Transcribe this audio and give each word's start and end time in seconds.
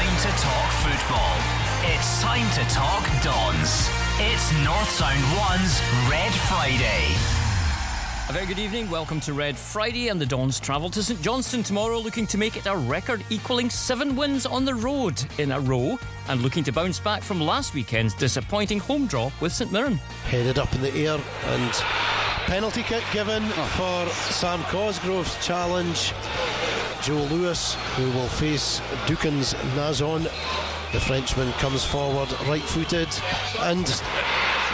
time 0.00 0.16
to 0.16 0.42
talk 0.42 0.70
football. 0.80 1.36
It's 1.94 2.22
time 2.22 2.50
to 2.52 2.74
talk 2.74 3.04
Dons. 3.22 3.90
It's 4.18 4.50
North 4.64 4.88
Sound 4.88 5.22
1's 5.36 6.10
Red 6.10 6.32
Friday. 6.48 7.04
A 8.30 8.32
very 8.32 8.46
good 8.46 8.58
evening. 8.58 8.88
Welcome 8.88 9.20
to 9.20 9.34
Red 9.34 9.58
Friday, 9.58 10.08
and 10.08 10.18
the 10.18 10.24
Dons 10.24 10.58
travel 10.58 10.88
to 10.88 11.02
St 11.02 11.20
Johnstone 11.20 11.62
tomorrow, 11.62 11.98
looking 11.98 12.26
to 12.28 12.38
make 12.38 12.56
it 12.56 12.64
a 12.64 12.74
record 12.74 13.22
equaling 13.28 13.68
seven 13.68 14.16
wins 14.16 14.46
on 14.46 14.64
the 14.64 14.74
road 14.74 15.22
in 15.36 15.52
a 15.52 15.60
row, 15.60 15.98
and 16.28 16.40
looking 16.40 16.64
to 16.64 16.72
bounce 16.72 16.98
back 16.98 17.22
from 17.22 17.38
last 17.38 17.74
weekend's 17.74 18.14
disappointing 18.14 18.78
home 18.78 19.06
draw 19.06 19.30
with 19.42 19.52
St 19.52 19.70
Mirren. 19.70 19.96
Headed 20.30 20.58
up 20.58 20.74
in 20.74 20.80
the 20.80 20.94
air 20.94 21.20
and 21.44 21.74
penalty 22.50 22.82
kick 22.82 23.04
given 23.12 23.44
oh. 23.44 24.06
for 24.08 24.12
Sam 24.32 24.60
Cosgrove's 24.64 25.36
challenge. 25.46 26.12
Joe 27.00 27.22
Lewis, 27.32 27.74
who 27.94 28.10
will 28.10 28.26
face 28.26 28.80
Duckens 29.06 29.54
Nazon. 29.76 30.24
The 30.92 30.98
Frenchman 30.98 31.52
comes 31.52 31.84
forward 31.84 32.28
right 32.48 32.60
footed 32.60 33.08
and 33.60 33.86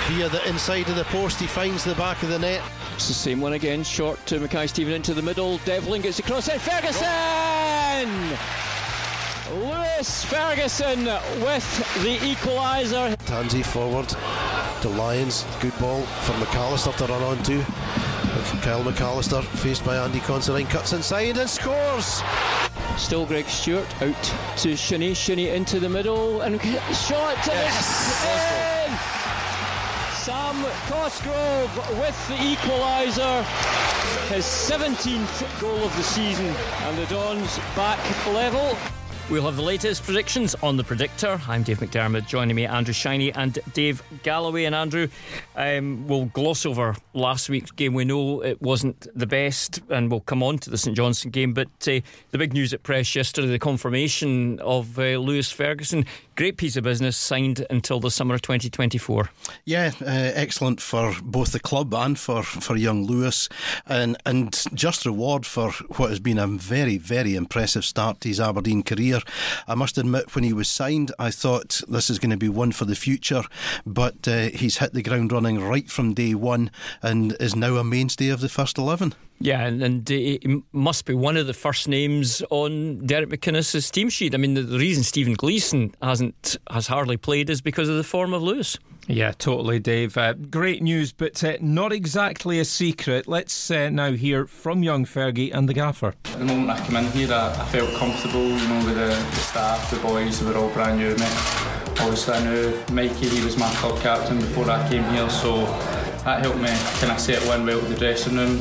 via 0.08 0.30
the 0.30 0.48
inside 0.48 0.88
of 0.88 0.96
the 0.96 1.04
post 1.04 1.38
he 1.38 1.46
finds 1.46 1.84
the 1.84 1.94
back 1.96 2.22
of 2.22 2.30
the 2.30 2.38
net. 2.38 2.62
It's 2.94 3.08
the 3.08 3.14
same 3.14 3.42
one 3.42 3.52
again, 3.52 3.84
short 3.84 4.24
to 4.24 4.40
Mackay-Steven 4.40 4.94
into 4.94 5.12
the 5.12 5.20
middle. 5.20 5.58
Devlin 5.66 6.00
gets 6.00 6.18
across 6.18 6.48
it. 6.48 6.58
Ferguson! 6.62 8.08
Lewis 9.52 10.24
Ferguson 10.24 11.04
with 11.44 12.02
the 12.02 12.16
equaliser. 12.20 13.16
Tansey 13.26 13.62
forward 13.62 14.14
to 14.86 14.96
Lyons. 14.96 15.44
Good 15.60 15.76
ball 15.78 16.02
for 16.02 16.32
McAllister 16.34 16.94
to 16.96 17.06
run 17.06 17.22
on 17.22 17.42
to. 17.44 17.62
Kyle 18.62 18.82
McAllister, 18.84 19.42
faced 19.42 19.84
by 19.84 19.96
Andy 19.96 20.20
Considine, 20.20 20.66
cuts 20.66 20.92
inside 20.92 21.36
and 21.38 21.48
scores. 21.48 22.22
Still 22.96 23.26
Greg 23.26 23.46
Stewart 23.46 24.02
out 24.02 24.34
to 24.58 24.76
Shinnie. 24.76 25.14
Shinnie 25.14 25.48
into 25.48 25.80
the 25.80 25.88
middle 25.88 26.42
and 26.42 26.60
shot. 26.60 27.36
Yes. 27.46 28.24
In. 28.86 28.92
Sam 30.22 30.56
Cosgrove 30.88 31.76
with 31.98 32.28
the 32.28 32.34
equaliser. 32.34 33.42
His 34.28 34.44
17th 34.44 35.60
goal 35.60 35.78
of 35.84 35.96
the 35.96 36.02
season. 36.02 36.54
And 36.84 36.98
the 36.98 37.06
Dons 37.06 37.58
back 37.74 38.26
level. 38.26 38.76
We'll 39.28 39.42
have 39.42 39.56
the 39.56 39.62
latest 39.62 40.04
predictions 40.04 40.54
on 40.62 40.76
the 40.76 40.84
predictor. 40.84 41.40
I'm 41.48 41.64
Dave 41.64 41.80
McDermott. 41.80 42.28
Joining 42.28 42.54
me, 42.54 42.64
Andrew 42.64 42.94
Shinnie 42.94 43.32
and 43.32 43.58
Dave 43.72 44.00
Galloway. 44.22 44.66
And 44.66 44.74
Andrew, 44.74 45.08
um, 45.56 46.06
we'll 46.06 46.26
gloss 46.26 46.64
over 46.64 46.94
last 47.12 47.48
week's 47.48 47.72
game. 47.72 47.92
We 47.92 48.04
know 48.04 48.40
it 48.42 48.62
wasn't 48.62 49.08
the 49.18 49.26
best, 49.26 49.80
and 49.90 50.12
we'll 50.12 50.20
come 50.20 50.44
on 50.44 50.58
to 50.58 50.70
the 50.70 50.78
St 50.78 50.96
Johnstone 50.96 51.32
game. 51.32 51.54
But 51.54 51.66
uh, 51.88 52.02
the 52.30 52.38
big 52.38 52.52
news 52.52 52.72
at 52.72 52.84
press 52.84 53.16
yesterday, 53.16 53.48
the 53.48 53.58
confirmation 53.58 54.60
of 54.60 54.96
uh, 54.96 55.16
Lewis 55.16 55.50
Ferguson. 55.50 56.06
Great 56.36 56.56
piece 56.56 56.76
of 56.76 56.84
business, 56.84 57.16
signed 57.16 57.66
until 57.68 57.98
the 57.98 58.12
summer 58.12 58.36
of 58.36 58.42
2024. 58.42 59.28
Yeah, 59.64 59.90
uh, 60.02 60.04
excellent 60.04 60.80
for 60.80 61.16
both 61.24 61.50
the 61.50 61.58
club 61.58 61.92
and 61.94 62.16
for, 62.16 62.44
for 62.44 62.76
young 62.76 63.04
Lewis, 63.04 63.48
and 63.86 64.16
and 64.24 64.64
just 64.72 65.04
reward 65.04 65.46
for 65.46 65.72
what 65.96 66.10
has 66.10 66.20
been 66.20 66.38
a 66.38 66.46
very 66.46 66.96
very 66.96 67.34
impressive 67.34 67.84
start 67.84 68.20
to 68.20 68.28
his 68.28 68.38
Aberdeen 68.38 68.84
career. 68.84 69.15
I 69.68 69.74
must 69.74 69.98
admit, 69.98 70.34
when 70.34 70.44
he 70.44 70.52
was 70.52 70.68
signed, 70.68 71.12
I 71.18 71.30
thought 71.30 71.80
this 71.88 72.10
is 72.10 72.18
going 72.18 72.30
to 72.30 72.36
be 72.36 72.48
one 72.48 72.72
for 72.72 72.84
the 72.84 72.94
future, 72.94 73.42
but 73.84 74.26
uh, 74.28 74.48
he's 74.54 74.78
hit 74.78 74.92
the 74.92 75.02
ground 75.02 75.32
running 75.32 75.60
right 75.60 75.90
from 75.90 76.14
day 76.14 76.34
one 76.34 76.70
and 77.02 77.36
is 77.40 77.56
now 77.56 77.76
a 77.76 77.84
mainstay 77.84 78.28
of 78.28 78.40
the 78.40 78.48
first 78.48 78.78
eleven. 78.78 79.14
Yeah, 79.38 79.64
and, 79.66 79.82
and 79.82 80.10
it 80.10 80.44
must 80.72 81.04
be 81.04 81.14
one 81.14 81.36
of 81.36 81.46
the 81.46 81.54
first 81.54 81.88
names 81.88 82.42
on 82.50 83.06
Derek 83.06 83.28
McInnes's 83.28 83.90
team 83.90 84.08
sheet. 84.08 84.34
I 84.34 84.38
mean, 84.38 84.54
the, 84.54 84.62
the 84.62 84.78
reason 84.78 85.02
Stephen 85.02 85.34
Gleeson 85.34 85.94
hasn't 86.02 86.56
has 86.70 86.86
hardly 86.86 87.16
played 87.16 87.50
is 87.50 87.60
because 87.60 87.88
of 87.88 87.96
the 87.96 88.04
form 88.04 88.32
of 88.32 88.42
Lewis. 88.42 88.78
Yeah, 89.08 89.32
totally, 89.32 89.78
Dave. 89.78 90.16
Uh, 90.16 90.32
great 90.32 90.82
news, 90.82 91.12
but 91.12 91.42
uh, 91.44 91.58
not 91.60 91.92
exactly 91.92 92.58
a 92.58 92.64
secret. 92.64 93.28
Let's 93.28 93.70
uh, 93.70 93.88
now 93.90 94.12
hear 94.12 94.46
from 94.46 94.82
young 94.82 95.04
Fergie 95.04 95.54
and 95.54 95.68
the 95.68 95.74
gaffer. 95.74 96.14
At 96.24 96.38
The 96.40 96.44
moment 96.44 96.70
I 96.70 96.84
came 96.84 96.96
in 96.96 97.06
here, 97.12 97.32
I, 97.32 97.50
I 97.50 97.64
felt 97.66 97.94
comfortable, 97.98 98.48
you 98.48 98.68
know, 98.68 98.84
with 98.84 98.96
the, 98.96 99.06
the 99.06 99.36
staff, 99.36 99.90
the 99.90 99.98
boys, 100.00 100.40
they 100.40 100.46
were 100.50 100.58
all 100.58 100.70
brand 100.70 100.98
new 100.98 101.14
to 101.14 101.20
me. 101.20 101.26
Obviously, 102.00 102.34
I 102.34 102.44
knew 102.44 102.82
Mikey, 102.92 103.28
he 103.28 103.44
was 103.44 103.56
my 103.56 103.72
club 103.74 104.00
captain 104.00 104.38
before 104.40 104.68
I 104.68 104.88
came 104.88 105.04
here, 105.10 105.30
so 105.30 105.64
that 106.24 106.40
helped 106.40 106.58
me 106.58 106.68
kind 106.98 107.12
of 107.12 107.20
settle 107.20 107.52
in 107.52 107.64
well 107.64 107.78
with 107.78 107.90
the 107.90 107.96
dressing 107.96 108.36
room 108.36 108.60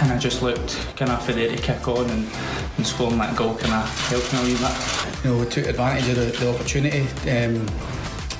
and 0.00 0.12
I 0.12 0.18
just 0.18 0.42
looked 0.42 0.76
kind 0.96 1.10
of 1.10 1.24
for 1.24 1.32
there 1.32 1.48
to 1.48 1.62
kick 1.62 1.86
on 1.88 2.08
and, 2.10 2.28
and 2.76 2.86
scoring 2.86 3.18
that 3.18 3.36
goal 3.36 3.54
kind 3.56 3.74
of 3.74 4.08
helped 4.08 4.32
me 4.32 4.40
a 4.40 4.42
wee 4.44 4.56
bit. 4.58 5.24
You 5.24 5.30
know, 5.30 5.38
we 5.38 5.46
took 5.46 5.66
advantage 5.66 6.08
of 6.08 6.16
the, 6.16 6.44
the 6.44 6.54
opportunity 6.54 7.02
um, 7.30 7.66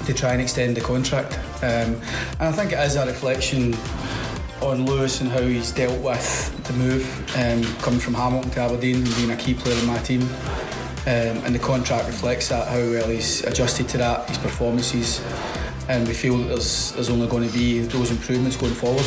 to 0.07 0.15
try 0.15 0.33
and 0.33 0.43
extend 0.43 0.77
the 0.77 0.81
contract, 0.81 1.39
um, 1.63 2.01
and 2.41 2.43
I 2.43 2.53
think 2.53 2.73
it 2.73 2.79
is 2.79 2.97
a 2.97 3.07
reflection 3.07 3.75
on 4.63 4.87
Lewis 4.87 5.21
and 5.21 5.31
how 5.31 5.43
he's 5.43 5.73
dealt 5.73 6.01
with 6.03 6.65
the 6.65 6.73
move, 6.75 7.05
um, 7.37 7.63
coming 7.83 8.01
from 8.01 8.15
Hamilton 8.15 8.51
to 8.53 8.61
Aberdeen 8.61 8.97
and 8.97 9.17
being 9.17 9.31
a 9.33 9.37
key 9.37 9.55
player 9.55 9.79
in 9.79 9.87
my 9.87 9.99
team. 9.99 10.23
Um, 11.05 11.43
and 11.45 11.53
the 11.53 11.59
contract 11.59 12.07
reflects 12.07 12.49
that, 12.51 12.69
how 12.69 12.79
well 12.79 13.09
he's 13.09 13.43
adjusted 13.45 13.89
to 13.89 13.99
that, 13.99 14.29
his 14.29 14.39
performances, 14.39 15.21
and 15.89 16.07
we 16.07 16.15
feel 16.15 16.39
that 16.39 16.49
there's, 16.49 16.93
there's 16.93 17.11
only 17.11 17.27
going 17.27 17.47
to 17.47 17.53
be 17.53 17.81
those 17.81 18.13
improvements 18.13 18.57
going 18.57 18.73
forward. 18.75 19.05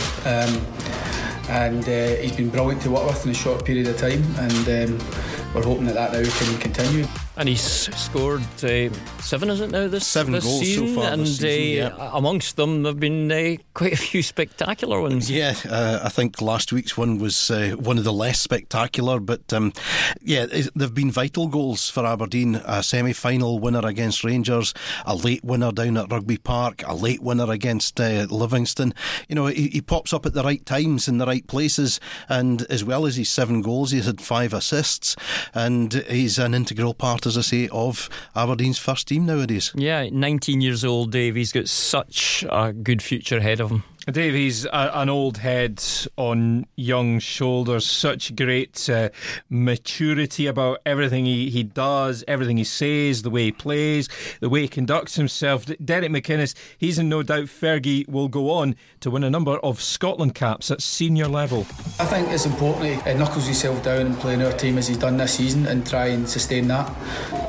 And 1.50 1.84
uh, 1.84 2.22
he's 2.22 2.36
been 2.36 2.50
brilliant 2.50 2.82
to 2.84 2.92
work 2.92 3.06
with 3.06 3.26
in 3.26 3.32
a 3.32 3.36
short 3.36 3.66
period 3.66 3.88
of 3.88 3.98
time, 3.98 4.24
and 4.38 4.90
um, 4.92 5.08
we're 5.54 5.64
hoping 5.64 5.86
that 5.86 5.94
that 5.96 6.14
now 6.14 6.24
can 6.24 6.58
continue. 6.60 7.06
And 7.38 7.50
he's 7.50 7.62
scored 7.62 8.44
uh, 8.64 8.90
seven, 9.20 9.50
is 9.50 9.60
it 9.60 9.70
now? 9.70 9.90
This 9.90 10.08
seven 10.08 10.32
this 10.32 10.46
goals 10.46 10.62
season? 10.62 10.88
so 10.88 11.02
far. 11.02 11.12
and 11.12 11.24
this 11.24 11.38
season, 11.38 11.92
uh, 11.92 11.96
yeah. 11.98 12.12
amongst 12.14 12.56
them, 12.56 12.84
there've 12.84 12.98
been 12.98 13.30
uh, 13.30 13.58
quite 13.74 13.92
a 13.92 13.98
few 13.98 14.24
spectacular 14.24 15.02
ones. 15.02 15.30
Yeah, 15.30 15.54
uh, 15.70 16.00
I 16.02 16.08
think 16.08 16.42
last 16.42 16.72
week's 16.72 16.96
one 16.96 17.20
was 17.20 17.52
uh, 17.52 17.76
one 17.78 17.98
of 17.98 18.06
the 18.06 18.14
less 18.14 18.40
spectacular, 18.40 19.20
but 19.20 19.52
um, 19.52 19.74
yeah, 20.22 20.46
they've 20.46 20.94
been 20.94 21.12
vital 21.12 21.50
goals 21.50 21.90
for 21.90 22.06
Aberdeen. 22.06 22.56
A 22.64 22.82
semi-final 22.82 23.60
winner 23.60 23.86
against 23.86 24.24
Rangers, 24.24 24.74
a 25.06 25.14
late 25.14 25.44
winner 25.44 25.74
down 25.74 25.98
at 25.98 26.10
Rugby 26.10 26.38
Park, 26.38 26.84
a 26.88 26.96
late 26.96 27.22
winner 27.22 27.52
against 27.52 28.00
uh, 28.00 28.28
Livingston. 28.30 28.94
You 29.28 29.36
know, 29.36 29.48
he, 29.48 29.68
he 29.68 29.82
pops 29.82 30.14
up 30.14 30.26
at 30.26 30.36
the 30.36 30.44
right 30.44 30.66
times 30.66 31.10
in 31.10 31.18
the 31.18 31.26
right 31.26 31.46
places, 31.48 32.00
and 32.30 32.62
as 32.70 32.86
well 32.86 33.06
as 33.06 33.18
his 33.18 33.30
seven 33.30 33.62
goals, 33.62 33.92
he's 33.92 34.06
had 34.06 34.22
five 34.22 34.54
assists, 34.54 35.18
and 35.54 35.94
he's 36.08 36.40
an 36.40 36.54
integral 36.54 36.94
part, 36.94 37.25
as 37.26 37.38
I 37.38 37.42
say, 37.42 37.68
of 37.72 38.10
Aberdeen's 38.36 38.78
first 38.78 39.08
team 39.08 39.26
nowadays. 39.26 39.72
Yeah, 39.76 40.08
19 40.12 40.62
years 40.62 40.84
old, 40.84 41.12
Dave. 41.12 41.36
He's 41.36 41.52
got 41.52 41.68
such 41.68 42.46
a 42.50 42.74
good 42.74 43.02
future 43.02 43.38
ahead 43.38 43.60
of 43.60 43.72
him. 43.72 43.84
Dave, 44.12 44.36
he's 44.36 44.66
a, 44.66 44.92
an 44.94 45.10
old 45.10 45.38
head 45.38 45.84
on 46.16 46.68
young 46.76 47.18
shoulders. 47.18 47.90
Such 47.90 48.36
great 48.36 48.88
uh, 48.88 49.10
maturity 49.50 50.46
about 50.46 50.82
everything 50.86 51.26
he, 51.26 51.50
he 51.50 51.64
does, 51.64 52.24
everything 52.28 52.58
he 52.58 52.64
says, 52.64 53.24
the 53.24 53.32
way 53.32 53.46
he 53.46 53.52
plays, 53.52 54.08
the 54.42 54.50
way 54.50 54.62
he 54.62 54.68
conducts 54.68 55.16
himself. 55.16 55.66
Derek 55.84 56.12
McInnes, 56.12 56.54
he's 56.78 57.00
in 57.00 57.10
no 57.10 57.24
doubt 57.24 57.46
Fergie 57.46 58.08
will 58.08 58.28
go 58.28 58.52
on 58.52 58.76
to 59.00 59.10
win 59.10 59.24
a 59.24 59.30
number 59.30 59.58
of 59.58 59.82
Scotland 59.82 60.36
caps 60.36 60.70
at 60.70 60.84
senior 60.84 61.28
level. 61.28 61.62
I 62.00 62.06
think 62.06 62.30
it's 62.30 62.46
important 62.46 63.02
he 63.08 63.14
knuckles 63.16 63.46
himself 63.46 63.84
down 63.84 64.06
and 64.06 64.16
play 64.20 64.36
in 64.36 64.42
our 64.44 64.54
team 64.54 64.78
as 64.78 64.88
he's 64.88 64.98
done 64.98 65.18
this 65.18 65.34
season 65.34 65.66
and 65.66 65.86
try 65.86 66.08
and 66.08 66.30
sustain 66.30 66.68
that. 66.68 66.92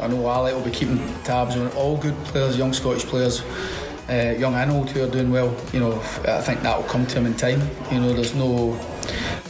I 0.01 0.07
know 0.07 0.27
Alec 0.27 0.55
will 0.55 0.63
be 0.63 0.71
keeping 0.71 0.99
tabs 1.23 1.55
on 1.55 1.71
all 1.73 1.99
good 1.99 2.17
players, 2.25 2.57
young 2.57 2.73
Scottish 2.73 3.05
players 3.05 3.43
uh, 4.09 4.35
young 4.39 4.55
old 4.71 4.91
who 4.91 5.05
are 5.05 5.11
doing 5.11 5.31
well. 5.31 5.55
You 5.73 5.81
know, 5.81 5.93
I 6.27 6.41
think 6.41 6.63
that 6.63 6.77
will 6.77 6.89
come 6.89 7.07
to 7.07 7.19
him 7.19 7.27
in 7.27 7.35
time. 7.35 7.61
You 7.91 8.01
know, 8.01 8.13
there's 8.13 8.35
no 8.35 8.79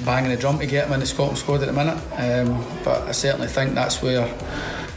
banging 0.04 0.30
the 0.30 0.36
drum 0.36 0.58
to 0.58 0.66
get 0.66 0.86
him 0.86 0.94
in 0.94 1.00
the 1.00 1.06
Scotland 1.06 1.38
squad 1.38 1.62
at 1.62 1.66
the 1.66 1.72
minute, 1.72 1.98
um, 2.16 2.64
but 2.84 3.02
I 3.08 3.12
certainly 3.12 3.48
think 3.48 3.74
that's 3.74 4.02
where 4.02 4.26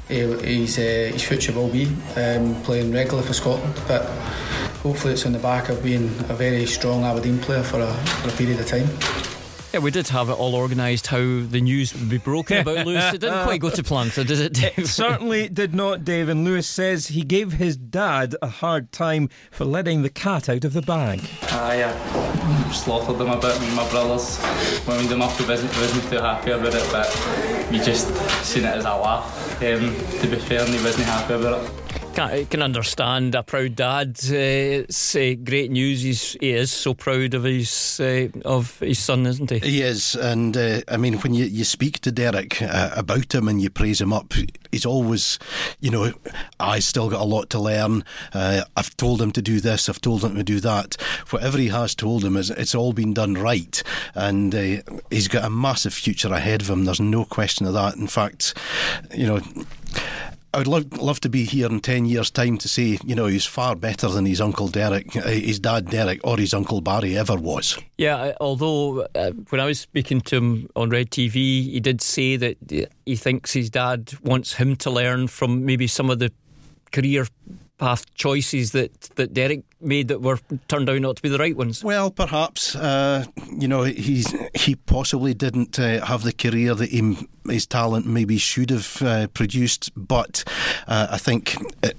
his, 0.08 0.78
uh, 0.78 1.12
his 1.14 1.24
future 1.24 1.54
will 1.54 1.70
be, 1.70 1.86
um, 2.16 2.56
playing 2.64 2.92
regularly 2.92 3.26
for 3.26 3.34
Scotland. 3.34 3.74
But 3.88 4.06
hopefully, 4.84 5.14
it's 5.14 5.26
on 5.26 5.34
the 5.34 5.40
back 5.40 5.70
of 5.70 5.84
being 5.84 6.06
a 6.30 6.34
very 6.34 6.66
strong 6.66 7.04
Aberdeen 7.04 7.40
player 7.40 7.64
for 7.64 7.80
a, 7.80 7.94
for 7.94 8.30
a 8.30 8.32
period 8.34 8.60
of 8.60 8.68
time. 8.68 9.39
Yeah, 9.72 9.82
we 9.82 9.92
did 9.92 10.08
have 10.08 10.30
it 10.30 10.34
all 10.34 10.56
organised 10.56 11.06
how 11.08 11.20
the 11.20 11.62
news 11.62 11.94
would 11.94 12.10
be 12.10 12.18
broken 12.18 12.58
about 12.58 12.86
Lewis. 12.88 13.14
It 13.14 13.22
didn't 13.22 13.44
quite 13.44 13.62
go 13.62 13.70
to 13.70 13.84
plan, 13.84 14.10
so 14.10 14.24
did 14.24 14.40
it, 14.40 14.54
Dave? 14.54 14.80
It 14.80 14.88
certainly 14.88 15.48
did 15.48 15.76
not, 15.76 16.04
Dave. 16.04 16.28
And 16.28 16.44
Lewis 16.44 16.68
says 16.68 17.10
he 17.10 17.22
gave 17.22 17.54
his 17.54 17.78
dad 17.78 18.36
a 18.42 18.48
hard 18.48 18.92
time 18.92 19.30
for 19.52 19.66
letting 19.66 20.02
the 20.02 20.10
cat 20.10 20.50
out 20.50 20.66
of 20.66 20.74
the 20.74 20.82
bag. 20.82 21.22
Ah, 21.44 21.74
yeah. 21.74 22.72
Slaughtered 22.72 23.20
them 23.20 23.30
a 23.30 23.40
bit, 23.40 23.60
me 23.62 23.68
and 23.68 23.76
my 23.76 23.88
brothers. 23.92 24.40
Wound 24.88 25.08
them 25.08 25.22
up, 25.22 25.34
he 25.38 25.46
wasn't, 25.46 25.72
wasn't 25.78 26.10
too 26.10 26.18
happy 26.18 26.50
about 26.50 26.74
it, 26.74 26.88
but 26.92 27.70
we 27.72 27.78
just 27.78 28.08
seen 28.44 28.64
it 28.64 28.76
as 28.76 28.86
a 28.86 28.96
laugh. 28.96 29.62
Um, 29.62 29.94
to 30.22 30.28
be 30.28 30.38
fair, 30.38 30.62
and 30.62 30.70
he 30.74 30.84
wasn't 30.84 31.06
happy 31.06 31.34
about 31.36 31.64
it. 31.64 31.72
Can, 32.14 32.46
can 32.48 32.62
understand 32.62 33.36
a 33.36 33.44
proud 33.44 33.76
dad. 33.76 34.20
Uh, 34.24 34.84
it's 34.86 35.16
uh, 35.16 35.36
great 35.44 35.72
news. 35.72 36.02
He's, 36.02 36.34
he 36.40 36.52
is 36.52 36.72
so 36.72 36.94
proud 36.94 37.34
of 37.34 37.44
his 37.44 38.00
uh, 38.00 38.28
of 38.46 38.80
his 38.80 39.00
son, 39.00 39.26
isn't 39.26 39.50
he? 39.50 39.60
He 39.60 39.82
is, 39.82 40.16
and 40.16 40.56
uh, 40.56 40.82
I 40.88 40.98
mean, 40.98 41.16
when 41.20 41.34
you, 41.34 41.46
you 41.46 41.64
speak 41.64 42.00
to 42.00 42.12
Derek 42.12 42.62
uh, 42.62 42.92
about 42.96 43.34
him 43.34 43.48
and 43.48 43.62
you 43.62 43.70
praise 43.70 44.02
him 44.02 44.14
up, 44.14 44.34
he's 44.72 44.86
always, 44.86 45.40
you 45.80 45.92
know, 45.92 46.14
I 46.60 46.80
still 46.80 47.10
got 47.10 47.22
a 47.22 47.26
lot 47.26 47.50
to 47.52 47.60
learn. 47.60 48.04
Uh, 48.34 48.64
I've 48.76 48.96
told 48.98 49.22
him 49.22 49.32
to 49.34 49.42
do 49.42 49.60
this. 49.60 49.90
I've 49.90 50.02
told 50.02 50.24
him 50.24 50.36
to 50.36 50.44
do 50.44 50.60
that. 50.60 50.96
Whatever 51.30 51.58
he 51.58 51.70
has 51.70 51.96
told 51.96 52.24
him 52.24 52.36
is 52.36 52.50
it's 52.50 52.76
all 52.76 52.94
been 52.94 53.14
done 53.14 53.36
right, 53.36 53.82
and 54.16 54.54
he's 55.10 55.28
got 55.28 55.46
a 55.46 55.50
massive 55.50 55.94
future 55.94 56.34
ahead 56.34 56.62
of 56.62 56.70
him. 56.70 56.86
There's 56.86 57.00
no 57.00 57.26
question 57.26 57.66
of 57.66 57.74
that. 57.74 57.96
In 57.96 58.08
fact, 58.08 58.54
you 59.16 59.28
know. 59.28 59.42
I 60.54 60.58
would 60.58 60.68
love 60.68 60.98
love 60.98 61.20
to 61.22 61.30
be 61.30 61.46
here 61.46 61.68
in 61.68 61.80
ten 61.80 62.06
years' 62.06 62.32
time 62.32 62.58
to 62.58 62.68
say, 62.68 62.98
you 63.06 63.16
know, 63.16 63.28
he's 63.28 63.46
far 63.46 63.76
better 63.76 64.08
than 64.08 64.26
his 64.26 64.42
uncle 64.42 64.68
Derek, 64.68 65.16
uh, 65.16 65.28
his 65.28 65.60
dad 65.60 65.90
Derek, 65.90 66.22
or 66.24 66.38
his 66.38 66.54
uncle 66.54 66.82
Barry 66.82 67.18
ever 67.18 67.36
was. 67.36 67.78
Yeah, 67.98 68.34
although 68.42 69.08
uh, 69.14 69.32
when 69.50 69.62
I 69.62 69.66
was 69.66 69.80
speaking 69.80 70.22
to 70.22 70.38
him 70.38 70.70
on 70.76 70.90
Red 70.90 71.12
TV, 71.12 71.34
he 71.34 71.80
did 71.80 72.02
say 72.02 72.36
that 72.38 72.58
he 73.06 73.16
thinks 73.16 73.54
his 73.54 73.70
dad 73.70 74.14
wants 74.24 74.54
him 74.54 74.76
to 74.78 74.90
learn 74.90 75.28
from 75.28 75.66
maybe 75.66 75.86
some 75.86 76.10
of 76.10 76.18
the 76.18 76.32
career 76.92 77.28
path 77.80 78.14
choices 78.14 78.74
that, 78.74 79.02
that 79.16 79.34
Derek 79.34 79.64
made 79.82 80.10
that 80.10 80.22
were 80.22 80.38
turned 80.68 80.90
out 80.90 81.02
not 81.02 81.16
to 81.16 81.22
be 81.22 81.30
the 81.30 81.38
right 81.38 81.56
ones? 81.56 81.84
Well, 81.84 82.12
perhaps 82.12 82.76
uh, 82.76 83.26
you 83.52 83.68
know 83.68 83.84
he's 83.84 84.34
he 84.54 84.76
possibly 84.76 85.34
didn't 85.34 85.80
uh, 85.80 86.06
have 86.06 86.24
the 86.24 86.34
career 86.34 86.76
that 86.76 86.90
he, 86.90 87.18
his 87.50 87.66
talent 87.66 88.06
maybe 88.06 88.38
should 88.38 88.70
have 88.70 89.02
uh, 89.02 89.28
produced, 89.28 89.92
but 89.96 90.44
uh, 90.88 91.08
I 91.10 91.18
think 91.18 91.56
it, 91.82 91.98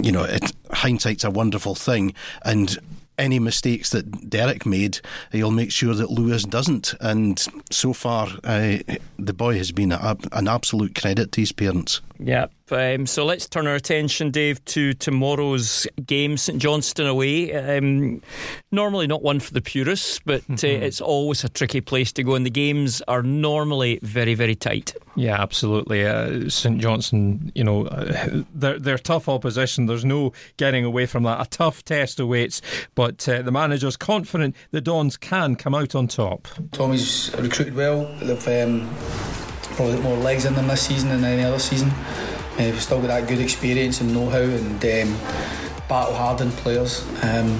you 0.00 0.12
know 0.12 0.24
it, 0.24 0.52
hindsight's 0.70 1.24
a 1.24 1.30
wonderful 1.30 1.74
thing, 1.74 2.14
and 2.44 2.78
any 3.18 3.38
mistakes 3.38 3.90
that 3.90 4.30
Derek 4.30 4.66
made, 4.66 5.00
he'll 5.30 5.50
make 5.50 5.70
sure 5.70 5.94
that 5.94 6.10
Lewis 6.10 6.44
doesn't. 6.44 6.94
And 7.00 7.44
so 7.70 7.92
far, 7.92 8.28
uh, 8.42 8.78
the 9.18 9.34
boy 9.34 9.56
has 9.58 9.70
been 9.70 9.92
a, 9.92 10.16
an 10.32 10.48
absolute 10.48 10.98
credit 10.98 11.30
to 11.32 11.40
his 11.40 11.52
parents. 11.52 12.00
Yeah. 12.18 12.46
Um, 12.72 13.06
so 13.06 13.24
let's 13.24 13.48
turn 13.48 13.66
our 13.66 13.74
attention, 13.74 14.30
Dave, 14.30 14.64
to 14.66 14.94
tomorrow's 14.94 15.86
game, 16.06 16.36
St 16.36 16.60
Johnstone 16.60 17.06
away. 17.06 17.52
Um, 17.52 18.22
normally 18.70 19.06
not 19.06 19.22
one 19.22 19.40
for 19.40 19.52
the 19.52 19.60
purists, 19.60 20.20
but 20.24 20.40
uh, 20.42 20.54
mm-hmm. 20.54 20.82
it's 20.82 21.00
always 21.00 21.44
a 21.44 21.48
tricky 21.48 21.80
place 21.80 22.12
to 22.12 22.22
go, 22.22 22.34
and 22.34 22.46
the 22.46 22.50
games 22.50 23.02
are 23.08 23.22
normally 23.22 23.98
very, 24.02 24.34
very 24.34 24.54
tight. 24.54 24.94
Yeah, 25.14 25.40
absolutely. 25.40 26.06
Uh, 26.06 26.48
St 26.48 26.80
Johnstone, 26.80 27.52
you 27.54 27.64
know, 27.64 27.86
uh, 27.86 28.42
they're, 28.54 28.78
they're 28.78 28.98
tough 28.98 29.28
opposition. 29.28 29.86
There's 29.86 30.04
no 30.04 30.32
getting 30.56 30.84
away 30.84 31.06
from 31.06 31.24
that. 31.24 31.40
A 31.40 31.48
tough 31.50 31.84
test 31.84 32.18
awaits, 32.18 32.62
but 32.94 33.28
uh, 33.28 33.42
the 33.42 33.52
manager's 33.52 33.96
confident 33.96 34.56
the 34.70 34.80
Dons 34.80 35.16
can 35.16 35.56
come 35.56 35.74
out 35.74 35.94
on 35.94 36.08
top. 36.08 36.48
Tommy's 36.72 37.30
recruited 37.38 37.74
well. 37.74 38.04
They've 38.22 38.66
um, 38.66 38.88
probably 39.76 39.94
got 39.94 40.02
more 40.02 40.16
legs 40.16 40.44
in 40.44 40.54
them 40.54 40.68
this 40.68 40.86
season 40.86 41.10
than 41.10 41.24
any 41.24 41.42
other 41.42 41.58
season. 41.58 41.92
Uh, 42.54 42.70
we've 42.70 42.82
still 42.82 43.00
got 43.00 43.08
that 43.08 43.28
good 43.28 43.40
experience 43.40 44.00
and 44.00 44.12
know-how 44.12 44.38
and 44.38 44.84
um, 44.84 45.16
battle-hardened 45.88 46.52
players. 46.52 47.02
Um, 47.22 47.58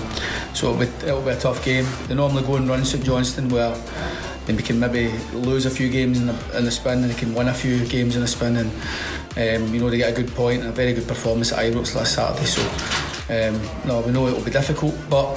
so 0.55 0.73
it'll 0.73 0.79
be, 0.79 1.07
it'll 1.07 1.23
be 1.23 1.31
a 1.31 1.39
tough 1.39 1.65
game. 1.65 1.87
They 2.09 2.15
normally 2.15 2.43
go 2.43 2.57
and 2.57 2.69
run 2.69 2.85
St 2.85 3.05
Johnstone 3.05 3.49
where 3.49 3.75
then 4.47 4.57
we 4.57 4.63
can 4.63 4.79
maybe 4.79 5.09
lose 5.33 5.67
a 5.67 5.71
few 5.71 5.89
games 5.89 6.19
in 6.21 6.27
the, 6.27 6.59
in 6.59 6.65
the 6.65 6.71
spin 6.71 7.03
and 7.03 7.11
they 7.11 7.15
can 7.15 7.35
win 7.35 7.49
a 7.49 7.55
few 7.55 7.85
games 7.87 8.17
in 8.17 8.23
the 8.23 8.29
spin 8.29 8.57
and 8.57 8.71
um, 9.37 9.73
you 9.73 9.81
know 9.81 9.89
they 9.89 9.99
get 9.99 10.13
a 10.13 10.23
good 10.23 10.33
point 10.35 10.61
and 10.61 10.71
a 10.71 10.73
very 10.73 10.93
good 10.93 11.07
performance 11.07 11.53
at 11.53 11.61
Ibrox 11.61 11.95
last 11.95 12.15
Saturday 12.15 12.45
so 12.45 12.63
um, 13.31 13.87
no 13.87 14.01
we 14.01 14.13
know 14.13 14.27
it 14.27 14.35
will 14.35 14.45
be 14.45 14.51
difficult 14.51 14.95
but 15.09 15.35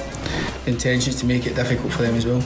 the 0.64 0.72
intention 0.72 1.10
is 1.10 1.20
to 1.20 1.26
make 1.26 1.46
it 1.46 1.54
difficult 1.54 1.92
for 1.92 2.02
them 2.02 2.16
as 2.16 2.26
well 2.26 2.42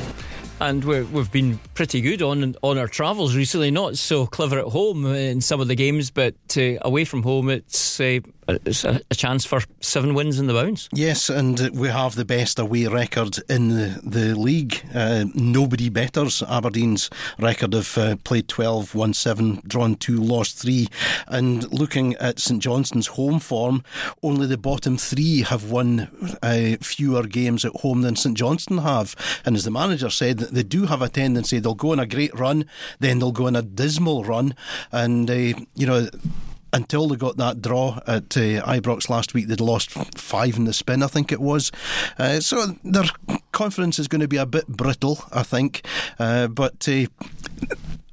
and 0.61 0.85
we 0.85 0.97
have 0.97 1.33
been 1.33 1.59
pretty 1.75 2.01
good 2.01 2.23
on 2.23 2.55
on 2.63 2.79
our 2.79 2.89
travels 2.89 3.35
recently. 3.35 3.71
Not 3.71 3.97
so 3.97 4.27
clever 4.27 4.59
at 4.59 4.67
home 4.67 5.07
in 5.07 5.41
some 5.41 5.61
of 5.61 5.69
the 5.69 5.75
games, 5.75 6.11
but 6.11 6.35
uh, 6.57 6.75
away 6.83 7.05
from 7.05 7.23
home, 7.23 7.49
it's 7.49 8.01
uh, 8.01 8.21
it's 8.49 8.85
a, 8.85 9.01
a, 9.11 9.15
chance 9.15 9.45
for 9.45 9.61
seven 9.81 10.15
wins 10.15 10.39
in 10.39 10.47
the 10.47 10.55
bounce. 10.55 10.89
Yes, 10.93 11.29
and 11.29 11.71
we 11.71 11.89
have 11.89 12.15
the 12.15 12.25
best 12.25 12.59
away 12.59 12.87
record 12.87 13.39
in 13.49 13.69
the, 13.69 14.01
the 14.03 14.35
league. 14.35 14.83
Uh, 14.95 15.27
nobody 15.35 15.89
betters 15.89 16.43
Aberdeen's 16.43 17.11
record 17.39 17.75
of 17.75 17.97
uh, 17.97 18.17
played 18.25 18.49
12, 18.49 18.95
won 18.95 19.15
7, 19.15 19.63
drawn 19.67 19.95
2, 19.95 20.17
lost 20.17 20.59
3. 20.59 20.89
And 21.29 21.73
looking 21.73 22.15
at 22.17 22.41
St 22.41 22.63
Johnstone's 22.63 23.09
home 23.09 23.39
form, 23.39 23.85
only 24.23 24.47
the 24.47 24.59
bottom 24.59 24.97
three 24.97 25.43
have 25.43 25.71
won 25.71 26.09
uh, 26.43 26.77
fewer 26.81 27.25
games 27.25 27.65
at 27.65 27.73
home 27.77 28.03
than 28.03 28.17
St 28.17 28.37
Johnstone 28.37 28.79
have. 28.79 29.15
And 29.45 29.55
as 29.55 29.65
the 29.65 29.71
manager 29.71 30.11
said, 30.11 30.39
they 30.51 30.63
do 30.63 30.87
have 30.87 31.03
a 31.03 31.09
tendency, 31.09 31.59
they'll 31.59 31.75
go 31.75 31.93
on 31.93 32.01
a 32.01 32.07
great 32.07 32.37
run, 32.39 32.65
then 32.99 33.19
they'll 33.19 33.33
go 33.33 33.47
on 33.47 33.57
a 33.57 33.63
dismal 33.63 34.25
run. 34.25 34.55
And, 34.93 35.31
uh, 35.31 35.55
you 35.75 35.87
know, 35.87 36.09
until 36.73 37.09
they 37.09 37.17
got 37.17 37.37
that 37.37 37.61
draw 37.61 37.99
at 38.07 38.37
uh, 38.37 38.63
Ibrox 38.65 39.09
last 39.09 39.35
week, 39.35 39.49
they'd 39.49 39.61
lost 39.61 39.91
five 39.91 40.57
in 40.57 40.65
the 40.65 40.73
spin, 40.73 41.03
I 41.03 41.07
think 41.09 41.33
it 41.33 41.41
was. 41.41 41.73
Uh, 42.19 42.41
so 42.41 42.77
their 42.85 43.05
confidence 43.53 43.99
is 43.99 44.09
going 44.09 44.21
to 44.21 44.29
be 44.29 44.37
a 44.37 44.47
bit 44.47 44.67
brittle, 44.69 45.25
I 45.33 45.43
think. 45.43 45.85
Uh, 46.19 46.47
but 46.47 46.89
uh, 46.89 47.07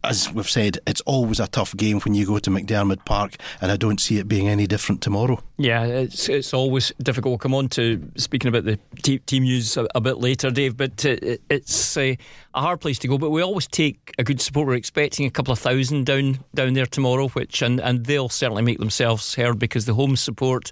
as 0.08 0.32
we've 0.34 0.50
said, 0.50 0.80
it's 0.88 1.02
always 1.02 1.40
a 1.40 1.48
tough 1.48 1.76
game 1.76 2.00
when 2.02 2.14
you 2.14 2.26
go 2.26 2.40
to 2.40 2.50
McDiarmid 2.50 3.06
Park, 3.06 3.36
and 3.62 3.72
I 3.72 3.78
don't 3.78 4.00
see 4.00 4.18
it 4.18 4.28
being 4.28 4.48
any 4.48 4.68
different 4.68 5.02
tomorrow. 5.02 5.42
Yeah, 5.58 5.84
it's 5.84 6.30
it's 6.30 6.54
always 6.54 6.92
difficult. 7.02 7.32
We'll 7.32 7.40
come 7.40 7.56
on 7.56 7.70
to 7.70 8.02
speaking 8.16 8.50
about 8.50 8.64
the 8.64 8.78
team 9.26 9.44
news 9.44 9.76
a, 9.76 9.88
a, 9.96 10.02
bit 10.02 10.18
later, 10.18 10.52
Dave, 10.52 10.78
but 10.78 11.06
uh, 11.06 11.18
it's 11.50 11.98
uh, 11.98 12.16
a 12.54 12.62
hard 12.62 12.80
place 12.80 13.00
to 13.00 13.08
go. 13.08 13.18
But 13.18 13.32
we 13.32 13.42
always 13.42 13.68
take 13.68 14.14
a 14.18 14.24
good 14.24 14.40
support. 14.40 14.68
We're 14.68 14.76
expecting 14.76 15.26
a 15.26 15.32
couple 15.32 15.52
of 15.52 15.60
thousand 15.60 16.06
down 16.06 16.40
down 16.54 16.74
there 16.74 16.86
tomorrow, 16.86 17.28
which 17.30 17.62
and, 17.62 17.80
and 17.80 18.06
they'll 18.06 18.30
certainly 18.30 18.64
make 18.64 18.80
themselves 18.80 19.36
heard 19.36 19.60
because 19.60 19.86
the 19.86 19.94
home 19.94 20.16
support 20.16 20.72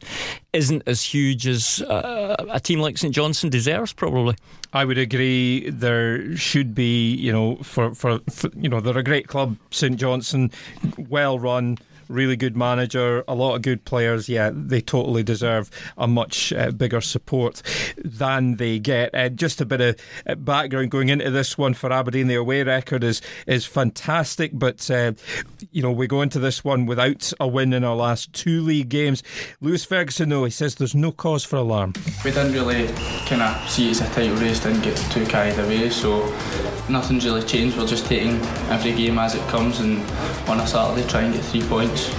isn't 0.53 0.83
as 0.85 1.03
huge 1.03 1.47
as 1.47 1.81
uh, 1.81 2.35
a 2.49 2.59
team 2.59 2.79
like 2.79 2.97
St 2.97 3.13
Johnstone 3.13 3.49
deserves, 3.49 3.91
probably. 3.91 4.35
I 4.75 4.83
would 4.83 4.97
agree. 4.97 5.69
There 5.69 6.35
should 6.35 6.75
be, 6.75 7.15
you 7.15 7.31
know, 7.31 7.55
for, 7.63 7.95
for, 7.95 8.19
for 8.29 8.49
you 8.57 8.67
know, 8.67 8.81
they're 8.81 8.97
a 8.97 9.03
great 9.03 9.25
club, 9.25 9.55
St 9.71 9.95
Johnstone, 9.95 10.51
well 10.97 11.39
run 11.39 11.77
really 12.07 12.35
good 12.35 12.55
manager, 12.55 13.23
a 13.27 13.35
lot 13.35 13.55
of 13.55 13.61
good 13.61 13.85
players. 13.85 14.29
Yeah, 14.29 14.51
they 14.53 14.81
totally 14.81 15.23
deserve 15.23 15.69
a 15.97 16.07
much 16.07 16.53
uh, 16.53 16.71
bigger 16.71 17.01
support 17.01 17.61
than 18.03 18.55
they 18.55 18.79
get. 18.79 19.13
Uh, 19.13 19.29
just 19.29 19.61
a 19.61 19.65
bit 19.65 19.81
of 19.81 19.95
uh, 20.27 20.35
background 20.35 20.91
going 20.91 21.09
into 21.09 21.29
this 21.29 21.57
one 21.57 21.73
for 21.73 21.91
Aberdeen. 21.91 22.27
The 22.27 22.35
away 22.35 22.63
record 22.63 23.03
is 23.03 23.21
is 23.47 23.65
fantastic, 23.65 24.51
but 24.53 24.89
uh, 24.89 25.13
you 25.71 25.81
know 25.81 25.91
we 25.91 26.07
go 26.07 26.21
into 26.21 26.39
this 26.39 26.63
one 26.63 26.85
without 26.85 27.31
a 27.39 27.47
win 27.47 27.73
in 27.73 27.83
our 27.83 27.95
last 27.95 28.33
two 28.33 28.61
league 28.61 28.89
games. 28.89 29.23
Lewis 29.61 29.85
Ferguson, 29.85 30.29
though, 30.29 30.45
he 30.45 30.51
says 30.51 30.75
there's 30.75 30.95
no 30.95 31.11
cause 31.11 31.43
for 31.43 31.57
alarm. 31.57 31.93
We 32.23 32.31
didn't 32.31 32.53
really 32.53 32.87
kind 33.25 33.41
of 33.41 33.69
see 33.69 33.87
it 33.87 33.91
as 33.91 34.01
a 34.01 34.13
title 34.13 34.35
race, 34.37 34.59
didn't 34.59 34.81
get 34.81 34.97
too 35.11 35.25
carried 35.25 35.57
away, 35.59 35.89
so 35.89 36.25
nothing's 36.89 37.25
really 37.25 37.43
changed. 37.43 37.77
We're 37.77 37.87
just 37.87 38.05
taking 38.05 38.39
every 38.69 38.93
game 38.93 39.17
as 39.19 39.35
it 39.35 39.47
comes, 39.49 39.79
and 39.79 39.99
on 40.49 40.59
a 40.59 40.67
Saturday 40.67 41.07
try 41.07 41.21
and 41.21 41.33
get 41.33 41.43
three 41.45 41.63
points. 41.63 42.09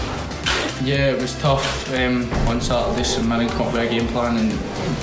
Yeah, 0.82 1.11
it 1.11 1.20
was 1.20 1.38
tough 1.40 1.92
um, 1.94 2.30
on 2.49 2.61
Saturday. 2.61 3.02
St 3.02 3.26
Mirren 3.26 3.49
come 3.49 3.68
up 3.68 3.73
with 3.73 3.82
a 3.82 3.88
game 3.88 4.06
plan 4.08 4.37
and 4.37 4.52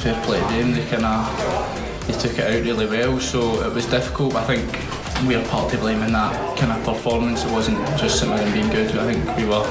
fair 0.01 0.19
play 0.23 0.39
to 0.39 0.45
them. 0.45 0.73
They 0.73 0.85
kind 0.85 1.05
of 1.05 2.07
they 2.07 2.13
took 2.13 2.37
it 2.37 2.45
out 2.45 2.63
really 2.63 2.85
well, 2.85 3.19
so 3.19 3.63
it 3.63 3.73
was 3.73 3.85
difficult. 3.85 4.35
I 4.35 4.43
think 4.45 5.27
we 5.27 5.35
are 5.35 5.45
partly 5.47 5.77
blaming 5.79 6.11
that 6.13 6.57
kind 6.57 6.71
of 6.71 6.83
performance. 6.83 7.43
It 7.43 7.51
wasn't 7.51 7.77
just 7.97 8.19
St 8.19 8.29
Mirren 8.31 8.51
being 8.53 8.69
good. 8.69 8.95
I 8.97 9.13
think 9.13 9.37
we 9.37 9.45
were 9.45 9.65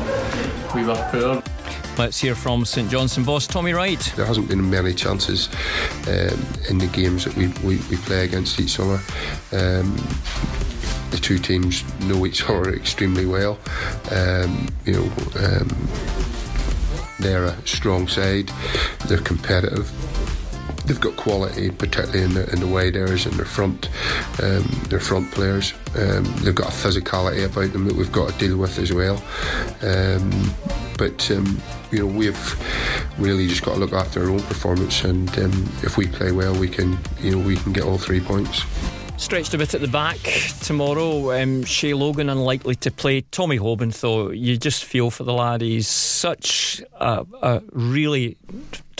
we 0.74 0.84
were 0.84 1.08
poor. 1.12 1.42
Let's 1.98 2.18
hear 2.18 2.34
from 2.34 2.64
St 2.64 2.90
Johnstone 2.90 3.24
boss 3.24 3.46
Tommy 3.46 3.74
Wright. 3.74 4.00
There 4.16 4.24
hasn't 4.24 4.48
been 4.48 4.68
many 4.68 4.94
chances 4.94 5.48
um, 6.08 6.46
in 6.68 6.78
the 6.78 6.88
games 6.92 7.24
that 7.24 7.36
we, 7.36 7.48
we, 7.62 7.76
we 7.90 7.96
play 7.96 8.24
against 8.24 8.58
each 8.58 8.80
other. 8.80 8.98
Um, 9.52 9.94
the 11.10 11.18
two 11.20 11.38
teams 11.38 11.84
know 12.00 12.24
each 12.24 12.48
other 12.48 12.74
extremely 12.74 13.26
well. 13.26 13.58
Um, 14.10 14.68
you 14.86 14.94
know, 14.94 15.12
um, 15.36 15.68
they're 17.20 17.44
a 17.44 17.66
strong 17.66 18.08
side. 18.08 18.50
They're 19.06 19.18
competitive. 19.18 19.90
They've 20.86 21.00
got 21.00 21.16
quality, 21.16 21.70
particularly 21.70 22.24
in 22.24 22.34
the, 22.34 22.52
in 22.52 22.60
the 22.60 22.66
wide 22.66 22.96
areas 22.96 23.26
in 23.26 23.36
their 23.36 23.46
front, 23.46 23.88
um, 24.42 24.64
their 24.88 25.00
front 25.00 25.30
players. 25.30 25.72
Um, 25.96 26.24
they've 26.40 26.54
got 26.54 26.68
a 26.68 26.72
physicality 26.72 27.44
about 27.44 27.72
them 27.72 27.86
that 27.86 27.94
we've 27.94 28.12
got 28.12 28.32
to 28.32 28.38
deal 28.38 28.56
with 28.56 28.78
as 28.78 28.92
well. 28.92 29.22
Um, 29.82 30.52
but 30.98 31.30
um, 31.30 31.60
you 31.90 32.00
know 32.00 32.06
we've 32.06 33.18
really 33.18 33.46
just 33.46 33.64
got 33.64 33.74
to 33.74 33.80
look 33.80 33.92
after 33.92 34.22
our 34.22 34.30
own 34.30 34.42
performance, 34.42 35.04
and 35.04 35.28
um, 35.38 35.68
if 35.82 35.96
we 35.96 36.06
play 36.06 36.32
well, 36.32 36.58
we 36.58 36.68
can 36.68 36.98
you 37.20 37.32
know 37.32 37.38
we 37.38 37.56
can 37.56 37.72
get 37.72 37.84
all 37.84 37.98
three 37.98 38.20
points. 38.20 38.64
Stretched 39.16 39.54
a 39.54 39.58
bit 39.58 39.74
at 39.74 39.80
the 39.80 39.88
back 39.88 40.18
tomorrow. 40.62 41.40
Um, 41.40 41.62
Shay 41.62 41.94
Logan 41.94 42.28
unlikely 42.28 42.74
to 42.76 42.90
play. 42.90 43.20
Tommy 43.20 43.56
Hoban, 43.56 43.98
though, 44.00 44.30
you 44.30 44.56
just 44.56 44.84
feel 44.84 45.10
for 45.10 45.22
the 45.22 45.32
lad. 45.32 45.60
He's 45.60 45.86
such 45.86 46.82
a, 46.94 47.24
a 47.40 47.62
really 47.70 48.36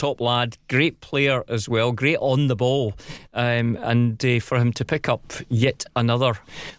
top 0.03 0.19
lad, 0.19 0.57
great 0.67 0.99
player 0.99 1.45
as 1.47 1.69
well, 1.69 1.93
great 1.93 2.17
on 2.19 2.47
the 2.47 2.57
ball, 2.57 2.93
um, 3.33 3.77
and 3.83 4.23
uh, 4.25 4.37
for 4.41 4.57
him 4.57 4.73
to 4.73 4.83
pick 4.83 5.07
up 5.07 5.31
yet 5.47 5.85
another 5.95 6.33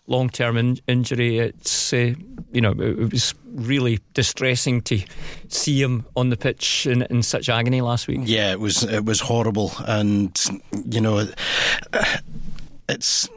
long-term 0.06 0.58
in- 0.58 0.78
injury, 0.86 1.38
it's 1.38 1.94
uh, 1.94 2.12
you 2.52 2.60
know 2.60 2.72
it 2.72 3.10
was 3.10 3.34
really 3.54 3.98
distressing 4.12 4.82
to 4.82 5.00
see 5.48 5.80
him 5.80 6.04
on 6.16 6.28
the 6.28 6.36
pitch 6.36 6.86
in, 6.86 7.00
in 7.08 7.22
such 7.22 7.48
agony 7.48 7.80
last 7.80 8.08
week. 8.08 8.20
Yeah, 8.24 8.52
it 8.52 8.60
was 8.60 8.84
it 8.84 9.06
was 9.06 9.20
horrible, 9.20 9.72
and 9.86 10.38
you 10.84 11.00
know 11.00 11.26
it's 12.90 13.30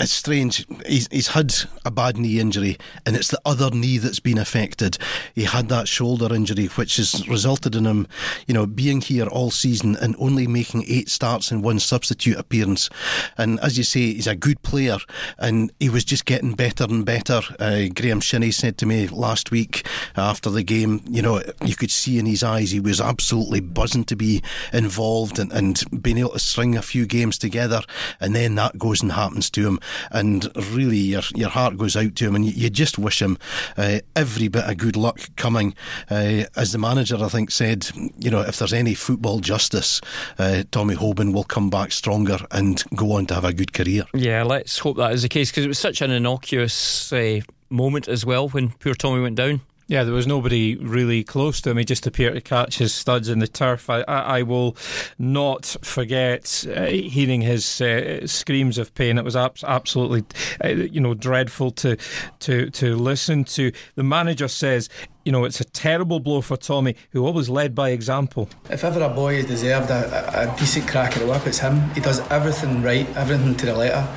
it's 0.00 0.12
strange. 0.12 0.66
He's, 0.86 1.08
he's 1.10 1.28
had 1.28 1.52
a 1.84 1.90
bad 1.90 2.16
knee 2.16 2.38
injury, 2.38 2.78
and 3.04 3.16
it's 3.16 3.30
the 3.30 3.40
other 3.44 3.70
knee 3.70 3.98
that's 3.98 4.20
been 4.20 4.38
affected. 4.38 4.96
He 5.34 5.44
had 5.44 5.68
that 5.68 5.88
shoulder 5.88 6.32
injury, 6.32 6.66
which 6.66 6.96
has 6.98 7.28
resulted 7.28 7.74
in 7.74 7.84
him, 7.84 8.06
you 8.46 8.54
know, 8.54 8.66
being 8.66 9.00
here 9.00 9.26
all 9.26 9.50
season 9.50 9.96
and 9.96 10.14
only 10.18 10.46
making 10.46 10.84
eight 10.86 11.08
starts 11.08 11.50
and 11.50 11.64
one 11.64 11.80
substitute 11.80 12.38
appearance. 12.38 12.88
And 13.36 13.58
as 13.60 13.76
you 13.76 13.84
say, 13.84 14.12
he's 14.12 14.26
a 14.26 14.36
good 14.36 14.62
player, 14.62 14.98
and 15.38 15.72
he 15.80 15.88
was 15.88 16.04
just 16.04 16.24
getting 16.24 16.54
better 16.54 16.84
and 16.84 17.04
better. 17.04 17.40
Uh, 17.58 17.86
Graeme 17.92 18.20
Shinnie 18.20 18.52
said 18.52 18.78
to 18.78 18.86
me 18.86 19.08
last 19.08 19.50
week 19.50 19.86
after 20.16 20.48
the 20.48 20.62
game, 20.62 21.02
you 21.08 21.22
know, 21.22 21.42
you 21.64 21.74
could 21.74 21.90
see 21.90 22.18
in 22.18 22.26
his 22.26 22.44
eyes 22.44 22.70
he 22.70 22.80
was 22.80 23.00
absolutely 23.00 23.60
buzzing 23.60 24.04
to 24.04 24.16
be 24.16 24.42
involved 24.72 25.38
and, 25.38 25.52
and 25.52 25.82
being 26.02 26.18
able 26.18 26.30
to 26.30 26.38
string 26.38 26.76
a 26.76 26.82
few 26.82 27.04
games 27.04 27.36
together, 27.36 27.82
and 28.20 28.36
then 28.36 28.54
that 28.54 28.78
goes 28.78 29.02
and 29.02 29.12
happens 29.12 29.50
to 29.50 29.66
him 29.66 29.80
and 30.10 30.48
really 30.72 30.98
your 30.98 31.22
your 31.34 31.50
heart 31.50 31.76
goes 31.76 31.96
out 31.96 32.14
to 32.16 32.26
him, 32.26 32.34
and 32.34 32.44
you, 32.44 32.52
you 32.52 32.70
just 32.70 32.98
wish 32.98 33.22
him 33.22 33.38
uh, 33.76 34.00
every 34.16 34.48
bit 34.48 34.64
of 34.64 34.76
good 34.76 34.96
luck 34.96 35.20
coming. 35.36 35.74
Uh, 36.10 36.44
as 36.56 36.72
the 36.72 36.78
manager, 36.78 37.16
I 37.22 37.28
think, 37.28 37.50
said, 37.50 37.88
you 38.18 38.30
know, 38.30 38.40
if 38.40 38.58
there's 38.58 38.72
any 38.72 38.94
football 38.94 39.40
justice, 39.40 40.00
uh, 40.38 40.64
Tommy 40.70 40.94
Hoban 40.94 41.32
will 41.32 41.44
come 41.44 41.70
back 41.70 41.92
stronger 41.92 42.38
and 42.50 42.82
go 42.94 43.12
on 43.12 43.26
to 43.26 43.34
have 43.34 43.44
a 43.44 43.52
good 43.52 43.72
career. 43.72 44.04
Yeah, 44.14 44.42
let's 44.42 44.78
hope 44.78 44.96
that 44.96 45.12
is 45.12 45.22
the 45.22 45.28
case 45.28 45.50
because 45.50 45.64
it 45.64 45.68
was 45.68 45.78
such 45.78 46.00
an 46.02 46.10
innocuous 46.10 47.12
uh, 47.12 47.40
moment 47.70 48.08
as 48.08 48.24
well 48.24 48.48
when 48.48 48.70
poor 48.70 48.94
Tommy 48.94 49.20
went 49.20 49.36
down. 49.36 49.60
Yeah, 49.88 50.04
there 50.04 50.12
was 50.12 50.26
nobody 50.26 50.76
really 50.76 51.24
close 51.24 51.62
to 51.62 51.70
him. 51.70 51.78
He 51.78 51.84
just 51.84 52.06
appeared 52.06 52.34
to 52.34 52.42
catch 52.42 52.76
his 52.76 52.92
studs 52.92 53.30
in 53.30 53.38
the 53.38 53.48
turf. 53.48 53.88
I, 53.88 54.02
I, 54.02 54.38
I 54.38 54.42
will 54.42 54.76
not 55.18 55.64
forget 55.80 56.66
uh, 56.76 56.84
hearing 56.84 57.40
his 57.40 57.80
uh, 57.80 58.26
screams 58.26 58.76
of 58.76 58.94
pain. 58.94 59.16
It 59.16 59.24
was 59.24 59.34
ab- 59.34 59.56
absolutely, 59.66 60.24
uh, 60.62 60.68
you 60.68 61.00
know, 61.00 61.14
dreadful 61.14 61.70
to 61.70 61.96
to 62.40 62.68
to 62.68 62.96
listen 62.96 63.44
to. 63.44 63.72
The 63.94 64.02
manager 64.02 64.48
says 64.48 64.90
you 65.28 65.32
know, 65.32 65.44
it's 65.44 65.60
a 65.60 65.64
terrible 65.64 66.20
blow 66.20 66.40
for 66.40 66.56
Tommy, 66.56 66.96
who 67.10 67.26
always 67.26 67.50
led 67.50 67.74
by 67.74 67.90
example. 67.90 68.48
If 68.70 68.82
ever 68.82 69.02
a 69.02 69.10
boy 69.10 69.36
has 69.36 69.44
deserved 69.44 69.90
a, 69.90 70.54
a, 70.54 70.58
decent 70.58 70.88
crack 70.88 71.18
at 71.18 71.18
the 71.18 71.26
whip, 71.26 71.46
it's 71.46 71.58
him. 71.58 71.90
He 71.90 72.00
does 72.00 72.20
everything 72.30 72.80
right, 72.82 73.06
everything 73.14 73.54
to 73.56 73.66
the 73.66 73.74
letter. 73.74 74.08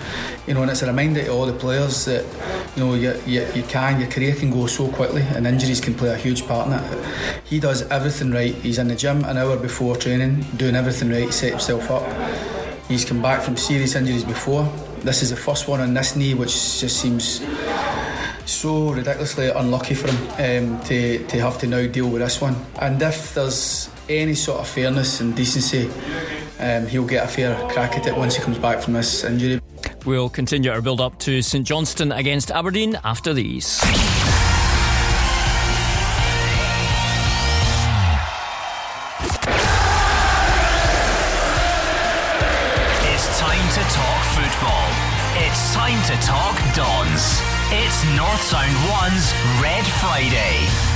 You 0.48 0.54
know, 0.54 0.62
and 0.62 0.72
it's 0.72 0.84
a 0.84 0.88
reminder 0.88 1.22
to 1.22 1.28
all 1.28 1.46
the 1.46 1.52
players 1.52 2.06
that, 2.06 2.24
you 2.78 2.86
know, 2.86 2.94
you, 2.94 3.22
you, 3.26 3.46
you 3.54 3.64
can, 3.64 4.00
your 4.00 4.10
career 4.10 4.34
can 4.34 4.52
go 4.52 4.68
so 4.68 4.88
quickly 4.88 5.24
and 5.24 5.46
injuries 5.46 5.82
can 5.82 5.96
play 5.96 6.12
a 6.12 6.16
huge 6.16 6.48
part 6.48 6.68
in 6.68 6.74
it. 6.76 7.06
He 7.44 7.60
does 7.60 7.82
everything 7.90 8.32
right. 8.32 8.56
He's 8.56 8.78
in 8.78 8.88
the 8.88 8.96
gym 8.96 9.26
an 9.26 9.38
hour 9.38 9.58
before 9.58 9.98
training, 9.98 10.46
doing 10.56 10.78
everything 10.78 11.10
right 11.10 11.28
to 11.28 11.34
set 11.34 11.50
himself 11.50 11.92
up. 11.92 12.08
He's 12.88 13.04
come 13.04 13.22
back 13.22 13.42
from 13.42 13.58
serious 13.58 13.96
injuries 13.96 14.24
before. 14.24 14.64
This 15.00 15.24
is 15.24 15.32
the 15.32 15.36
first 15.36 15.68
one 15.68 15.82
on 15.82 15.94
this 15.94 16.16
knee, 16.16 16.36
which 16.36 16.54
just 16.80 17.02
seems 17.02 17.42
so 18.52 18.92
ridiculously 18.92 19.50
unlucky 19.50 19.96
for 19.96 20.12
him 20.12 20.74
um, 20.74 20.84
to, 20.84 21.26
to 21.28 21.40
have 21.40 21.58
to 21.60 21.68
now 21.68 21.88
deal 21.88 22.10
with 22.10 22.22
this 22.22 22.42
one. 22.42 22.56
And 22.80 23.02
if 23.02 23.34
there's 23.34 23.90
any 24.10 24.36
sort 24.36 24.60
of 24.60 24.68
fairness 24.68 25.22
and 25.22 25.36
decency, 25.36 25.90
um, 26.60 26.86
he'll 26.88 27.08
get 27.08 27.24
a 27.24 27.28
fair 27.28 27.56
crack 27.70 27.98
at 27.98 28.08
it 28.08 28.16
once 28.16 28.36
he 28.36 28.44
comes 28.44 28.58
back 28.58 28.82
from 28.82 28.94
this 28.94 29.24
injury. 29.24 29.60
We'll 30.06 30.30
continue 30.30 30.72
our 30.72 30.82
build 30.82 31.00
up 31.00 31.18
to 31.20 31.42
St 31.42 31.66
Johnstone 31.66 32.12
against 32.12 32.52
Aberdeen 32.52 33.00
after 33.04 33.34
these. 33.34 33.80
It's 43.14 43.40
time 43.40 43.70
to 43.74 43.82
talk 43.94 44.24
football. 44.36 44.88
It's 45.44 45.74
time 45.74 46.02
to 46.06 46.26
talk 46.26 46.76
Dons. 46.76 47.51
It's 47.74 48.04
North 48.18 48.42
Sound 48.42 48.76
1's 48.76 49.32
Red 49.62 49.88
Friday. 49.88 50.91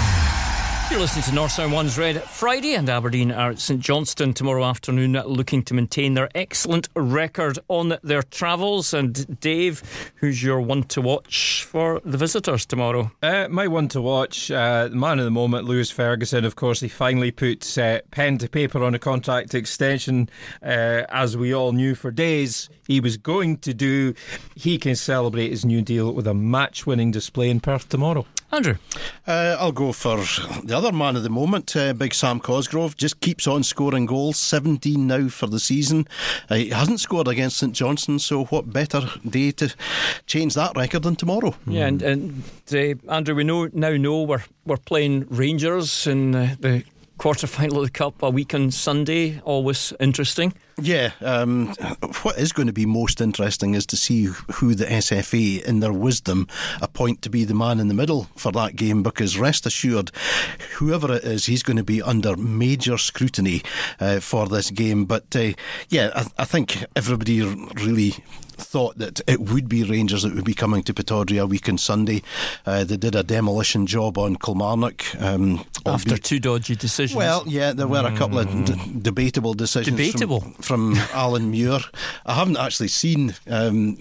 You're 0.91 0.99
listening 0.99 1.23
to 1.23 1.33
North 1.33 1.51
Sound 1.51 1.73
One's 1.73 1.97
Red 1.97 2.21
Friday, 2.23 2.75
and 2.75 2.87
Aberdeen 2.87 3.31
are 3.31 3.49
at 3.49 3.59
St 3.59 3.81
Johnstone 3.81 4.33
tomorrow 4.33 4.63
afternoon, 4.63 5.13
looking 5.25 5.63
to 5.63 5.73
maintain 5.73 6.13
their 6.13 6.29
excellent 6.35 6.87
record 6.95 7.59
on 7.67 7.97
their 8.03 8.21
travels. 8.21 8.93
And 8.93 9.39
Dave, 9.41 10.13
who's 10.15 10.41
your 10.41 10.61
one 10.61 10.83
to 10.83 11.01
watch 11.01 11.65
for 11.67 12.01
the 12.05 12.17
visitors 12.17 12.65
tomorrow? 12.65 13.11
Uh, 13.21 13.47
my 13.49 13.67
one 13.67 13.87
to 13.89 14.01
watch, 14.01 14.51
uh, 14.51 14.87
the 14.87 14.95
man 14.95 15.17
of 15.19 15.25
the 15.25 15.31
moment, 15.31 15.65
Lewis 15.65 15.89
Ferguson. 15.89 16.45
Of 16.45 16.55
course, 16.55 16.79
he 16.79 16.87
finally 16.87 17.31
puts 17.31 17.77
uh, 17.77 17.99
pen 18.11 18.37
to 18.37 18.47
paper 18.47 18.81
on 18.83 18.93
a 18.93 18.99
contract 18.99 19.53
extension, 19.55 20.29
uh, 20.63 21.03
as 21.09 21.35
we 21.35 21.53
all 21.53 21.73
knew 21.73 21.95
for 21.95 22.11
days 22.11 22.69
he 22.87 22.99
was 22.99 23.17
going 23.17 23.57
to 23.57 23.73
do. 23.73 24.13
He 24.55 24.77
can 24.77 24.95
celebrate 24.95 25.49
his 25.49 25.65
new 25.65 25.81
deal 25.81 26.13
with 26.13 26.27
a 26.27 26.35
match-winning 26.35 27.11
display 27.11 27.49
in 27.49 27.59
Perth 27.59 27.89
tomorrow. 27.89 28.25
Andrew, 28.51 28.75
uh, 29.27 29.57
I'll 29.59 29.71
go 29.71 29.91
for 29.91 30.17
the 30.63 30.74
other 30.75 30.91
man 30.91 31.15
of 31.15 31.23
the 31.23 31.29
moment, 31.29 31.75
uh, 31.75 31.93
Big 31.93 32.13
Sam 32.13 32.39
Cosgrove. 32.39 32.97
Just 32.97 33.19
keeps 33.19 33.47
on 33.47 33.63
scoring 33.63 34.05
goals, 34.05 34.37
17 34.37 35.07
now 35.07 35.27
for 35.29 35.47
the 35.47 35.59
season. 35.59 36.07
Uh, 36.49 36.55
he 36.55 36.69
hasn't 36.69 36.99
scored 36.99 37.27
against 37.27 37.57
St 37.57 37.73
Johnstone, 37.73 38.19
so 38.19 38.45
what 38.45 38.71
better 38.71 39.09
day 39.27 39.51
to 39.51 39.73
change 40.27 40.53
that 40.53 40.75
record 40.75 41.03
than 41.03 41.15
tomorrow? 41.15 41.55
Yeah, 41.65 41.87
and, 41.87 42.01
and 42.01 42.43
uh, 42.71 43.11
Andrew, 43.11 43.35
we 43.35 43.43
know 43.43 43.69
now 43.73 43.91
know 43.91 44.23
we're 44.23 44.43
we're 44.65 44.77
playing 44.77 45.27
Rangers 45.29 46.07
in 46.07 46.35
uh, 46.35 46.55
the 46.59 46.83
quarter 47.17 47.47
final 47.47 47.79
of 47.79 47.85
the 47.85 47.91
cup 47.91 48.21
a 48.21 48.29
week 48.29 48.53
on 48.53 48.71
Sunday. 48.71 49.39
Always 49.45 49.93
interesting. 49.99 50.53
Yeah, 50.81 51.11
um, 51.21 51.67
what 52.23 52.37
is 52.37 52.51
going 52.51 52.67
to 52.67 52.73
be 52.73 52.85
most 52.85 53.21
interesting 53.21 53.75
is 53.75 53.85
to 53.87 53.97
see 53.97 54.25
who 54.25 54.75
the 54.75 54.85
SFA, 54.85 55.63
in 55.63 55.79
their 55.79 55.93
wisdom, 55.93 56.47
appoint 56.81 57.21
to 57.21 57.29
be 57.29 57.45
the 57.45 57.53
man 57.53 57.79
in 57.79 57.87
the 57.87 57.93
middle 57.93 58.27
for 58.35 58.51
that 58.51 58.75
game. 58.75 59.01
Because 59.01 59.37
rest 59.37 59.65
assured, 59.65 60.11
whoever 60.73 61.13
it 61.13 61.23
is, 61.23 61.45
he's 61.45 61.63
going 61.63 61.77
to 61.77 61.83
be 61.83 62.01
under 62.01 62.35
major 62.35 62.97
scrutiny 62.97 63.61
uh, 63.99 64.19
for 64.19 64.47
this 64.47 64.69
game. 64.69 65.05
But 65.05 65.33
uh, 65.35 65.53
yeah, 65.89 66.11
I, 66.13 66.25
I 66.39 66.45
think 66.45 66.83
everybody 66.95 67.41
really 67.41 68.13
thought 68.57 68.97
that 68.97 69.21
it 69.27 69.39
would 69.41 69.67
be 69.67 69.83
Rangers 69.83 70.23
that 70.23 70.33
would 70.33 70.45
be 70.45 70.53
coming 70.53 70.83
to 70.83 70.93
Pittodrie 70.93 71.41
a 71.41 71.45
week 71.45 71.67
on 71.69 71.77
Sunday. 71.77 72.21
Uh, 72.65 72.83
they 72.83 72.97
did 72.97 73.15
a 73.15 73.23
demolition 73.23 73.85
job 73.85 74.17
on 74.17 74.37
Kilmarnock. 74.37 75.03
Um, 75.21 75.65
After 75.85 76.17
two 76.17 76.39
dodgy 76.39 76.75
decisions. 76.75 77.17
Well, 77.17 77.43
yeah, 77.45 77.73
there 77.73 77.87
were 77.87 78.05
a 78.05 78.15
couple 78.15 78.39
of 78.39 78.65
d- 78.65 78.99
debatable 78.99 79.53
decisions. 79.53 79.95
Debatable? 79.95 80.39
From, 80.39 80.53
from 80.65 80.95
Alan 81.13 81.51
Muir. 81.51 81.79
I 82.25 82.33
haven't 82.33 82.57
actually 82.57 82.87
seen. 82.87 83.35
Um, 83.47 83.97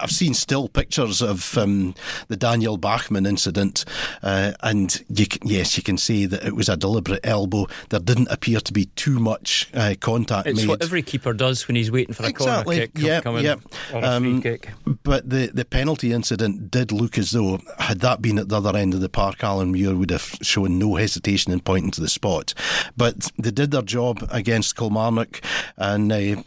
I've 0.00 0.10
seen 0.10 0.34
still 0.34 0.68
pictures 0.68 1.22
of 1.22 1.56
um, 1.58 1.94
the 2.28 2.36
Daniel 2.36 2.76
Bachmann 2.76 3.26
incident, 3.26 3.84
uh, 4.22 4.52
and 4.62 5.04
you 5.08 5.26
can, 5.26 5.48
yes, 5.48 5.76
you 5.76 5.82
can 5.82 5.98
see 5.98 6.26
that 6.26 6.44
it 6.44 6.54
was 6.54 6.68
a 6.68 6.76
deliberate 6.76 7.20
elbow. 7.24 7.66
There 7.90 8.00
didn't 8.00 8.28
appear 8.30 8.60
to 8.60 8.72
be 8.72 8.86
too 8.96 9.18
much 9.18 9.68
uh, 9.74 9.94
contact 10.00 10.46
it's 10.48 10.60
made. 10.60 10.68
what 10.68 10.82
every 10.82 11.02
keeper 11.02 11.32
does 11.32 11.66
when 11.68 11.76
he's 11.76 11.90
waiting 11.90 12.14
for 12.14 12.24
a 12.24 12.28
exactly. 12.28 12.76
corner 12.76 12.86
kick. 12.86 12.90
Yeah, 12.96 13.20
coming, 13.20 13.44
yeah. 13.44 13.56
Um, 13.92 14.42
kick. 14.42 14.70
But 15.02 15.28
the, 15.30 15.50
the 15.52 15.64
penalty 15.64 16.12
incident 16.12 16.70
did 16.70 16.92
look 16.92 17.18
as 17.18 17.30
though, 17.30 17.60
had 17.78 18.00
that 18.00 18.22
been 18.22 18.38
at 18.38 18.48
the 18.48 18.56
other 18.56 18.76
end 18.76 18.94
of 18.94 19.00
the 19.00 19.08
park, 19.08 19.42
Alan 19.42 19.72
Muir 19.72 19.94
would 19.94 20.10
have 20.10 20.36
shown 20.42 20.78
no 20.78 20.96
hesitation 20.96 21.52
in 21.52 21.60
pointing 21.60 21.90
to 21.92 22.00
the 22.00 22.08
spot. 22.08 22.54
But 22.96 23.30
they 23.38 23.50
did 23.50 23.70
their 23.70 23.82
job 23.82 24.26
against 24.30 24.76
Kilmarnock, 24.76 25.40
and 25.76 26.12
uh, 26.12 26.42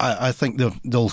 I, 0.00 0.28
I 0.28 0.32
think 0.32 0.58
they'll. 0.58 0.76
they'll 0.84 1.12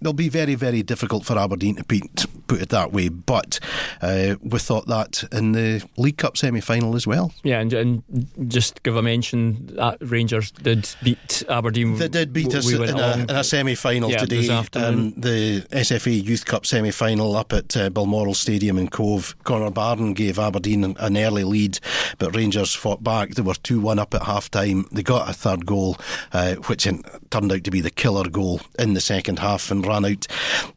They'll 0.00 0.12
be 0.14 0.28
very, 0.30 0.54
very 0.54 0.82
difficult 0.82 1.26
for 1.26 1.38
Aberdeen 1.38 1.76
to 1.76 1.84
beat, 1.84 2.26
put 2.50 2.60
it 2.60 2.68
that 2.70 2.92
way. 2.92 3.08
But 3.08 3.60
uh, 4.02 4.34
we 4.42 4.58
thought 4.58 4.86
that 4.88 5.22
in 5.30 5.52
the 5.52 5.86
League 5.96 6.16
Cup 6.16 6.36
semi 6.36 6.60
final 6.60 6.96
as 6.96 7.06
well. 7.06 7.32
Yeah, 7.44 7.60
and, 7.60 7.72
and 7.72 8.02
just 8.48 8.82
give 8.82 8.96
a 8.96 9.02
mention 9.02 9.66
that 9.76 9.98
Rangers 10.00 10.50
did 10.50 10.88
beat 11.02 11.44
Aberdeen. 11.48 11.96
They 11.96 12.08
did 12.08 12.32
beat 12.32 12.52
us 12.54 12.66
we 12.66 12.74
in, 12.74 12.98
a, 12.98 13.12
in 13.12 13.30
a 13.30 13.44
semi 13.44 13.76
final 13.76 14.10
Yeah, 14.10 14.18
today. 14.18 14.48
Um, 14.48 15.12
the 15.16 15.64
SFA 15.70 16.24
Youth 16.24 16.44
Cup 16.44 16.66
semi 16.66 16.90
final 16.90 17.36
up 17.36 17.52
at 17.52 17.76
uh, 17.76 17.88
Balmoral 17.88 18.34
Stadium 18.34 18.78
in 18.78 18.88
Cove. 18.88 19.36
Conor 19.44 19.70
Barden 19.70 20.12
gave 20.14 20.38
Aberdeen 20.38 20.82
an, 20.82 20.96
an 20.98 21.16
early 21.16 21.44
lead. 21.44 21.78
but 22.18 22.34
Rangers 22.34 22.74
fought 22.74 23.04
back. 23.04 23.30
They 23.30 23.42
were 23.42 23.54
2 23.54 23.80
1 23.80 23.98
up 24.00 24.12
at 24.14 24.22
half 24.22 24.50
time. 24.50 24.86
They 24.90 25.04
got 25.04 25.30
a 25.30 25.32
third 25.32 25.66
goal, 25.66 25.98
uh, 26.32 26.56
which 26.66 26.82
turned 26.84 27.52
out 27.52 27.62
to 27.62 27.70
be 27.70 27.80
the 27.80 27.90
killer 27.90 28.28
goal 28.28 28.60
in 28.76 28.94
the 28.94 29.00
second 29.00 29.38
half 29.38 29.70
and 29.70 29.86
ran 29.86 30.04
out. 30.04 30.26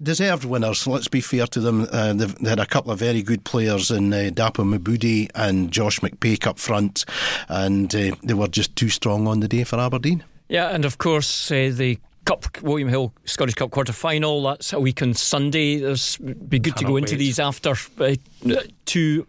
Deserved 0.01 0.45
winners, 0.45 0.85
let's 0.85 1.07
be 1.07 1.21
fair 1.21 1.47
to 1.47 1.62
them. 1.63 1.87
Uh, 1.91 2.13
they 2.13 2.49
had 2.49 2.59
a 2.59 2.65
couple 2.65 2.91
of 2.91 2.99
very 2.99 3.21
good 3.21 3.43
players 3.43 3.91
in 3.91 4.13
uh, 4.13 4.29
Dapo 4.33 4.63
Mebude 4.63 5.29
and 5.35 5.71
Josh 5.71 5.99
McPake 6.01 6.45
up 6.45 6.59
front, 6.59 7.05
and 7.49 7.93
uh, 7.95 8.15
they 8.23 8.33
were 8.33 8.47
just 8.47 8.75
too 8.75 8.89
strong 8.89 9.27
on 9.27 9.39
the 9.39 9.47
day 9.47 9.63
for 9.63 9.79
Aberdeen. 9.79 10.23
Yeah, 10.49 10.67
and 10.69 10.85
of 10.85 10.97
course, 10.97 11.51
uh, 11.51 11.71
the 11.73 11.97
Cup, 12.25 12.61
William 12.61 12.87
Hill 12.87 13.13
Scottish 13.25 13.55
Cup 13.55 13.71
quarter 13.71 13.91
final. 13.91 14.43
That's 14.43 14.71
a 14.71 14.79
week 14.79 15.01
on 15.01 15.13
Sunday. 15.13 15.79
There's 15.79 16.17
be 16.17 16.59
good 16.59 16.75
Cannot 16.75 16.77
to 16.77 16.85
go 16.85 16.97
into 16.97 17.15
these 17.15 17.39
after 17.39 17.75
uh, 17.99 18.15
two 18.85 19.27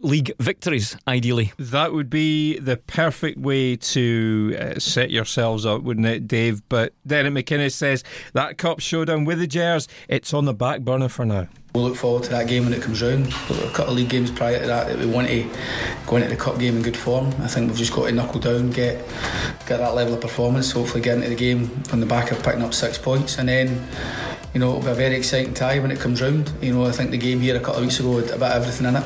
league 0.00 0.32
victories, 0.38 0.96
ideally. 1.06 1.52
That 1.58 1.92
would 1.92 2.10
be 2.10 2.58
the 2.58 2.76
perfect 2.76 3.38
way 3.38 3.76
to 3.76 4.56
uh, 4.58 4.78
set 4.78 5.10
yourselves 5.10 5.66
up, 5.66 5.82
wouldn't 5.82 6.06
it, 6.06 6.28
Dave? 6.28 6.62
But 6.68 6.94
Derek 7.06 7.32
McInnes 7.32 7.72
says 7.72 8.04
that 8.32 8.58
cup 8.58 8.80
showdown 8.80 9.24
with 9.24 9.38
the 9.38 9.46
Jers, 9.46 9.88
it's 10.08 10.32
on 10.32 10.44
the 10.44 10.54
back 10.54 10.82
burner 10.82 11.08
for 11.08 11.24
now. 11.24 11.48
We'll 11.74 11.84
look 11.84 11.96
forward 11.96 12.22
to 12.24 12.30
that 12.30 12.48
game 12.48 12.64
when 12.64 12.72
it 12.72 12.82
comes 12.82 13.02
round. 13.02 13.26
We've 13.26 13.60
got 13.60 13.64
a 13.64 13.72
couple 13.72 13.92
of 13.92 13.98
league 13.98 14.08
games 14.08 14.30
prior 14.30 14.58
to 14.58 14.66
that 14.66 14.88
that 14.88 14.98
we 14.98 15.06
want 15.06 15.28
to 15.28 15.48
go 16.06 16.16
into 16.16 16.28
the 16.28 16.36
cup 16.36 16.58
game 16.58 16.76
in 16.76 16.82
good 16.82 16.96
form. 16.96 17.26
I 17.40 17.46
think 17.46 17.68
we've 17.68 17.76
just 17.76 17.92
got 17.92 18.06
to 18.06 18.12
knuckle 18.12 18.40
down, 18.40 18.70
get 18.70 19.06
get 19.66 19.78
that 19.78 19.94
level 19.94 20.14
of 20.14 20.20
performance, 20.20 20.72
hopefully 20.72 21.02
get 21.02 21.16
into 21.16 21.28
the 21.28 21.36
game 21.36 21.82
on 21.92 22.00
the 22.00 22.06
back 22.06 22.32
of 22.32 22.42
picking 22.42 22.62
up 22.62 22.72
six 22.72 22.96
points, 22.96 23.38
and 23.38 23.48
then 23.48 23.86
you 24.58 24.64
know 24.64 24.70
it'll 24.70 24.82
be 24.82 24.90
a 24.90 24.94
very 24.94 25.14
exciting 25.14 25.54
tie 25.54 25.78
when 25.78 25.92
it 25.92 26.00
comes 26.00 26.20
round. 26.20 26.52
You 26.60 26.74
know 26.74 26.84
I 26.84 26.90
think 26.90 27.12
the 27.12 27.16
game 27.16 27.38
here 27.38 27.56
a 27.56 27.60
couple 27.60 27.76
of 27.76 27.82
weeks 27.82 28.00
ago 28.00 28.18
had 28.18 28.30
about 28.30 28.56
everything 28.56 28.88
in 28.88 28.96
it 28.96 29.04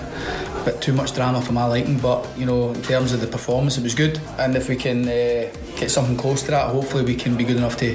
a 0.62 0.64
bit 0.64 0.80
too 0.80 0.94
much 0.94 1.14
drama 1.14 1.42
for 1.42 1.52
my 1.52 1.66
liking, 1.66 1.98
but 1.98 2.26
you 2.38 2.46
know, 2.46 2.72
in 2.72 2.80
terms 2.82 3.12
of 3.12 3.20
the 3.20 3.26
performance, 3.26 3.76
it 3.76 3.82
was 3.82 3.94
good. 3.94 4.18
And 4.38 4.56
if 4.56 4.68
we 4.68 4.76
can 4.76 5.02
uh, 5.02 5.52
get 5.76 5.90
something 5.90 6.16
close 6.16 6.42
to 6.44 6.52
that, 6.52 6.70
hopefully 6.70 7.04
we 7.04 7.16
can 7.16 7.36
be 7.36 7.44
good 7.44 7.56
enough 7.56 7.76
to, 7.78 7.94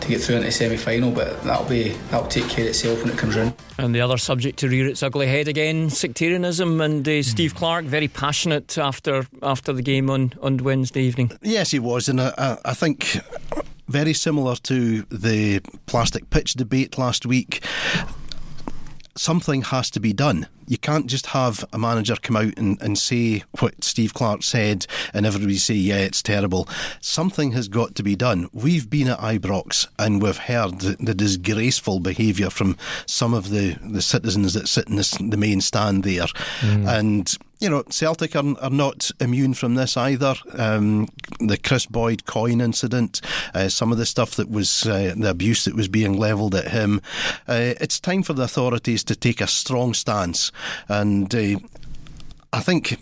to 0.00 0.08
get 0.08 0.20
through 0.20 0.36
into 0.36 0.48
the 0.48 0.52
semi 0.52 0.76
final. 0.76 1.10
But 1.10 1.42
that'll 1.44 1.68
be 1.68 1.90
that'll 2.10 2.28
take 2.28 2.48
care 2.48 2.64
of 2.64 2.70
itself 2.70 3.02
when 3.02 3.12
it 3.12 3.18
comes 3.18 3.36
round. 3.36 3.54
And 3.78 3.94
the 3.94 4.00
other 4.00 4.18
subject 4.18 4.58
to 4.58 4.68
rear 4.68 4.86
its 4.86 5.02
ugly 5.02 5.28
head 5.28 5.48
again, 5.48 5.88
sectarianism. 5.88 6.80
And 6.80 7.08
uh, 7.08 7.22
Steve 7.22 7.54
Clarke 7.54 7.86
very 7.86 8.08
passionate 8.08 8.76
after 8.76 9.26
after 9.42 9.72
the 9.72 9.82
game 9.82 10.10
on 10.10 10.34
on 10.42 10.58
Wednesday 10.58 11.02
evening. 11.02 11.30
Yes, 11.40 11.70
he 11.70 11.78
was, 11.78 12.08
and 12.08 12.20
I, 12.20 12.58
I 12.64 12.74
think 12.74 13.20
very 13.88 14.12
similar 14.12 14.56
to 14.56 15.02
the 15.10 15.60
plastic 15.86 16.30
pitch 16.30 16.54
debate 16.54 16.98
last 16.98 17.26
week 17.26 17.64
something 19.18 19.62
has 19.62 19.90
to 19.90 20.00
be 20.00 20.12
done. 20.12 20.46
You 20.66 20.78
can't 20.78 21.06
just 21.06 21.26
have 21.26 21.64
a 21.72 21.78
manager 21.78 22.14
come 22.20 22.36
out 22.36 22.56
and, 22.58 22.80
and 22.80 22.98
say 22.98 23.42
what 23.58 23.82
Steve 23.82 24.14
Clarke 24.14 24.42
said 24.42 24.86
and 25.12 25.26
everybody 25.26 25.56
say, 25.56 25.74
yeah, 25.74 25.96
it's 25.96 26.22
terrible. 26.22 26.68
Something 27.00 27.52
has 27.52 27.68
got 27.68 27.94
to 27.96 28.02
be 28.02 28.14
done. 28.14 28.48
We've 28.52 28.88
been 28.88 29.08
at 29.08 29.18
Ibrox 29.18 29.88
and 29.98 30.22
we've 30.22 30.36
heard 30.36 30.80
the, 30.80 30.96
the 31.00 31.14
disgraceful 31.14 32.00
behaviour 32.00 32.50
from 32.50 32.76
some 33.06 33.34
of 33.34 33.50
the, 33.50 33.78
the 33.82 34.02
citizens 34.02 34.54
that 34.54 34.68
sit 34.68 34.88
in 34.88 34.96
this, 34.96 35.12
the 35.12 35.36
main 35.36 35.60
stand 35.60 36.04
there. 36.04 36.26
Mm. 36.60 36.98
And 36.98 37.38
you 37.60 37.68
know, 37.68 37.82
Celtic 37.90 38.36
are, 38.36 38.58
are 38.60 38.70
not 38.70 39.10
immune 39.20 39.54
from 39.54 39.74
this 39.74 39.96
either. 39.96 40.34
Um, 40.56 41.08
the 41.40 41.56
Kris 41.56 41.86
Boyd 41.86 42.24
coin 42.26 42.60
incident, 42.60 43.20
uh, 43.54 43.68
some 43.68 43.92
of 43.92 43.98
the 43.98 44.06
stuff 44.06 44.34
that 44.36 44.50
was 44.50 44.86
uh, 44.86 45.14
the 45.16 45.30
abuse 45.30 45.64
that 45.64 45.74
was 45.74 45.88
being 45.88 46.16
levelled 46.16 46.54
at 46.54 46.68
him. 46.68 47.00
Uh, 47.48 47.74
it's 47.80 48.00
time 48.00 48.22
for 48.22 48.32
the 48.32 48.44
authorities 48.44 49.02
to 49.04 49.16
take 49.16 49.40
a 49.40 49.46
strong 49.46 49.94
stance, 49.94 50.52
and 50.88 51.34
uh, 51.34 51.58
I 52.52 52.60
think 52.60 52.96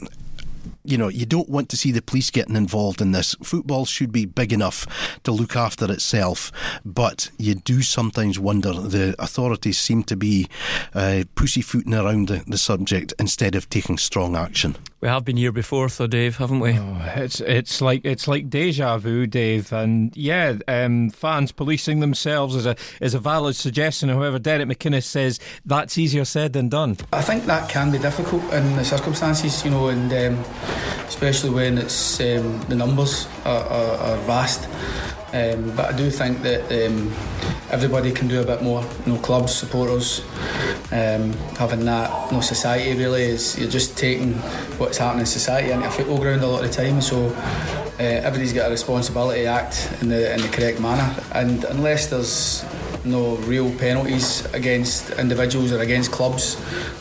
you 0.87 0.99
know, 0.99 1.09
you 1.09 1.27
don't 1.27 1.49
want 1.49 1.69
to 1.71 1.77
see 1.77 1.93
the 1.93 2.03
police 2.03 2.31
getting 2.31 2.57
involved 2.57 3.01
in 3.01 3.13
this. 3.13 3.35
Football 3.43 3.85
should 3.85 4.13
be 4.13 4.25
big 4.25 4.53
enough 4.53 4.87
to 5.25 5.33
look 5.33 5.57
after 5.57 5.91
itself, 5.93 6.53
but 6.85 7.31
you 7.39 7.55
do 7.55 7.83
sometimes 7.83 8.39
wonder 8.39 8.73
the 8.73 9.15
authorities 9.19 9.79
seem 9.79 10.03
to 10.05 10.17
be 10.17 10.49
uh, 10.95 11.25
pussyfooting 11.35 11.95
around 11.95 12.29
the, 12.29 12.45
the 12.47 12.59
subject 12.59 13.13
instead 13.19 13.55
of 13.55 13.69
taking 13.69 13.99
strong 13.99 14.37
action. 14.37 14.77
We 15.07 15.11
have 15.11 15.25
been 15.25 15.37
here 15.37 15.53
before, 15.53 15.89
though, 15.89 16.09
Dave, 16.09 16.39
haven't 16.39 16.59
we? 16.59 16.73
Oh, 16.73 17.13
it's 17.15 17.39
it's 17.39 17.81
like 17.81 18.05
it's 18.05 18.27
like 18.27 18.51
deja 18.51 18.99
vu, 18.99 19.29
Dave. 19.29 19.73
And 19.73 20.11
yeah, 20.17 20.57
um, 20.67 21.11
fans 21.11 21.53
policing 21.53 22.01
themselves 22.01 22.57
is 22.57 22.67
a 22.67 22.75
is 23.01 23.15
a 23.15 23.21
valid 23.21 23.55
suggestion. 23.55 24.09
However, 24.09 24.41
Derek 24.41 24.67
McInnes 24.67 25.05
says 25.05 25.39
that's 25.65 25.97
easier 25.97 26.25
said 26.25 26.55
than 26.55 26.69
done. 26.69 26.97
I 27.13 27.23
think 27.23 27.45
that 27.45 27.69
can 27.69 27.93
be 27.93 27.99
difficult 27.99 28.43
in 28.53 28.75
the 28.75 28.85
circumstances, 28.85 29.65
you 29.65 29.71
know, 29.71 29.91
and 29.91 30.13
um, 30.13 30.45
especially 31.07 31.51
when 31.51 31.79
it's 31.79 32.19
um, 32.21 32.61
the 32.63 32.75
numbers 32.75 33.29
are, 33.45 33.63
are, 33.63 33.97
are 33.99 34.17
vast. 34.27 34.69
Um, 35.33 35.75
but 35.77 35.93
I 35.93 35.97
do 35.97 36.11
think 36.11 36.43
that 36.43 36.63
um, 36.71 37.13
everybody 37.71 38.13
can 38.13 38.29
do 38.29 38.41
a 38.41 38.45
bit 38.45 38.63
more. 38.63 38.85
You 39.05 39.15
know, 39.15 39.19
clubs, 39.19 39.55
supporters, 39.55 40.21
um, 40.93 41.33
having 41.59 41.85
that. 41.85 42.31
You 42.31 42.37
know, 42.37 42.41
society 42.41 42.97
really 42.97 43.23
is 43.23 43.59
you're 43.59 43.71
just 43.71 43.99
taking 43.99 44.35
what's 44.79 44.99
happening 44.99 45.21
in 45.21 45.27
society 45.27 45.73
into 45.73 45.87
a 45.87 45.91
football 45.91 46.19
ground 46.19 46.43
a 46.43 46.47
lot 46.47 46.65
of 46.65 46.71
the 46.71 46.77
time. 46.77 47.01
So 47.01 47.27
uh, 47.27 48.03
everybody's 48.03 48.53
got 48.53 48.69
a 48.69 48.71
responsibility 48.71 49.43
to 49.43 49.49
act 49.49 49.91
in 50.01 50.09
the 50.09 50.33
in 50.33 50.41
the 50.41 50.49
correct 50.49 50.81
manner. 50.81 51.15
And 51.33 51.65
unless 51.65 52.07
there's 52.07 52.65
no 53.05 53.37
real 53.47 53.71
penalties 53.79 54.45
against 54.53 55.11
individuals 55.11 55.73
or 55.73 55.81
against 55.81 56.13
clubs, 56.13 56.57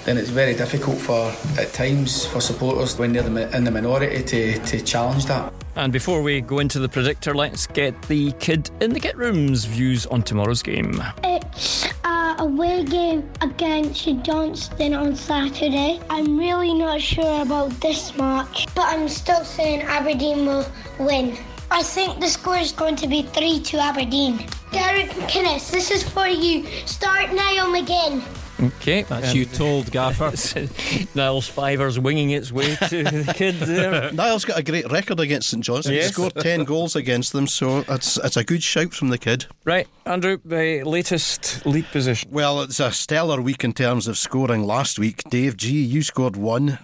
then 0.05 0.17
it's 0.17 0.29
very 0.29 0.53
difficult 0.53 0.97
for 0.97 1.33
at 1.59 1.73
times 1.73 2.25
for 2.25 2.41
supporters 2.41 2.97
when 2.97 3.13
they're 3.13 3.25
in 3.25 3.63
the 3.63 3.71
minority 3.71 4.23
to, 4.23 4.59
to 4.65 4.81
challenge 4.81 5.25
that. 5.25 5.51
And 5.77 5.91
before 5.91 6.21
we 6.21 6.39
go 6.39 6.59
into 6.59 6.79
the 6.79 6.88
predictor, 6.88 7.35
let's 7.35 7.67
get 7.67 8.01
the 8.03 8.31
kid 8.33 8.71
in 8.79 8.93
the 8.93 8.99
kit 8.99 9.17
room's 9.17 9.65
views 9.65 10.05
on 10.05 10.23
tomorrow's 10.23 10.63
game. 10.63 11.03
It's 11.21 11.85
a 12.05 12.35
away 12.39 12.85
game 12.85 13.29
against 13.41 14.05
Johnstone 14.23 14.93
on 14.93 15.15
Saturday. 15.17 15.99
I'm 16.09 16.38
really 16.38 16.73
not 16.73 17.01
sure 17.01 17.41
about 17.41 17.71
this 17.81 18.15
match, 18.17 18.67
but 18.73 18.85
I'm 18.85 19.09
still 19.09 19.43
saying 19.43 19.81
Aberdeen 19.81 20.45
will 20.45 20.65
win. 20.97 21.38
I 21.69 21.83
think 21.83 22.21
the 22.21 22.29
score 22.29 22.57
is 22.57 22.71
going 22.71 22.95
to 22.97 23.07
be 23.07 23.23
3 23.23 23.59
to 23.59 23.77
Aberdeen. 23.79 24.38
Derek 24.71 25.09
McInnes, 25.09 25.71
this 25.71 25.91
is 25.91 26.03
for 26.03 26.27
you. 26.27 26.65
Start 26.85 27.33
Niall 27.33 27.67
McGinn. 27.67 28.23
Okay, 28.61 29.03
that's 29.03 29.31
um, 29.31 29.37
you 29.37 29.45
told 29.45 29.91
Gaffer. 29.91 30.25
Niall's 31.15 31.49
Fivers 31.49 31.99
winging 31.99 32.29
its 32.29 32.51
way 32.51 32.75
to 32.75 33.03
the 33.03 33.33
kid 33.35 33.55
there. 33.55 34.11
Niall's 34.13 34.45
got 34.45 34.57
a 34.57 34.63
great 34.63 34.89
record 34.91 35.19
against 35.19 35.49
St 35.49 35.63
Johnstone. 35.63 35.93
Yes. 35.93 36.07
He 36.07 36.13
scored 36.13 36.35
ten 36.35 36.63
goals 36.63 36.95
against 36.95 37.33
them, 37.33 37.47
so 37.47 37.83
it's 37.89 38.17
it's 38.17 38.37
a 38.37 38.43
good 38.43 38.63
shout 38.63 38.93
from 38.93 39.09
the 39.09 39.17
kid. 39.17 39.45
Right, 39.65 39.87
Andrew, 40.05 40.37
the 40.45 40.83
latest 40.83 41.65
league 41.65 41.87
position. 41.87 42.29
Well, 42.31 42.61
it's 42.61 42.79
a 42.79 42.91
stellar 42.91 43.41
week 43.41 43.63
in 43.63 43.73
terms 43.73 44.07
of 44.07 44.17
scoring. 44.17 44.63
Last 44.63 44.99
week, 44.99 45.23
Dave 45.29 45.57
G, 45.57 45.71
you 45.83 46.01
scored 46.01 46.37
one. 46.37 46.79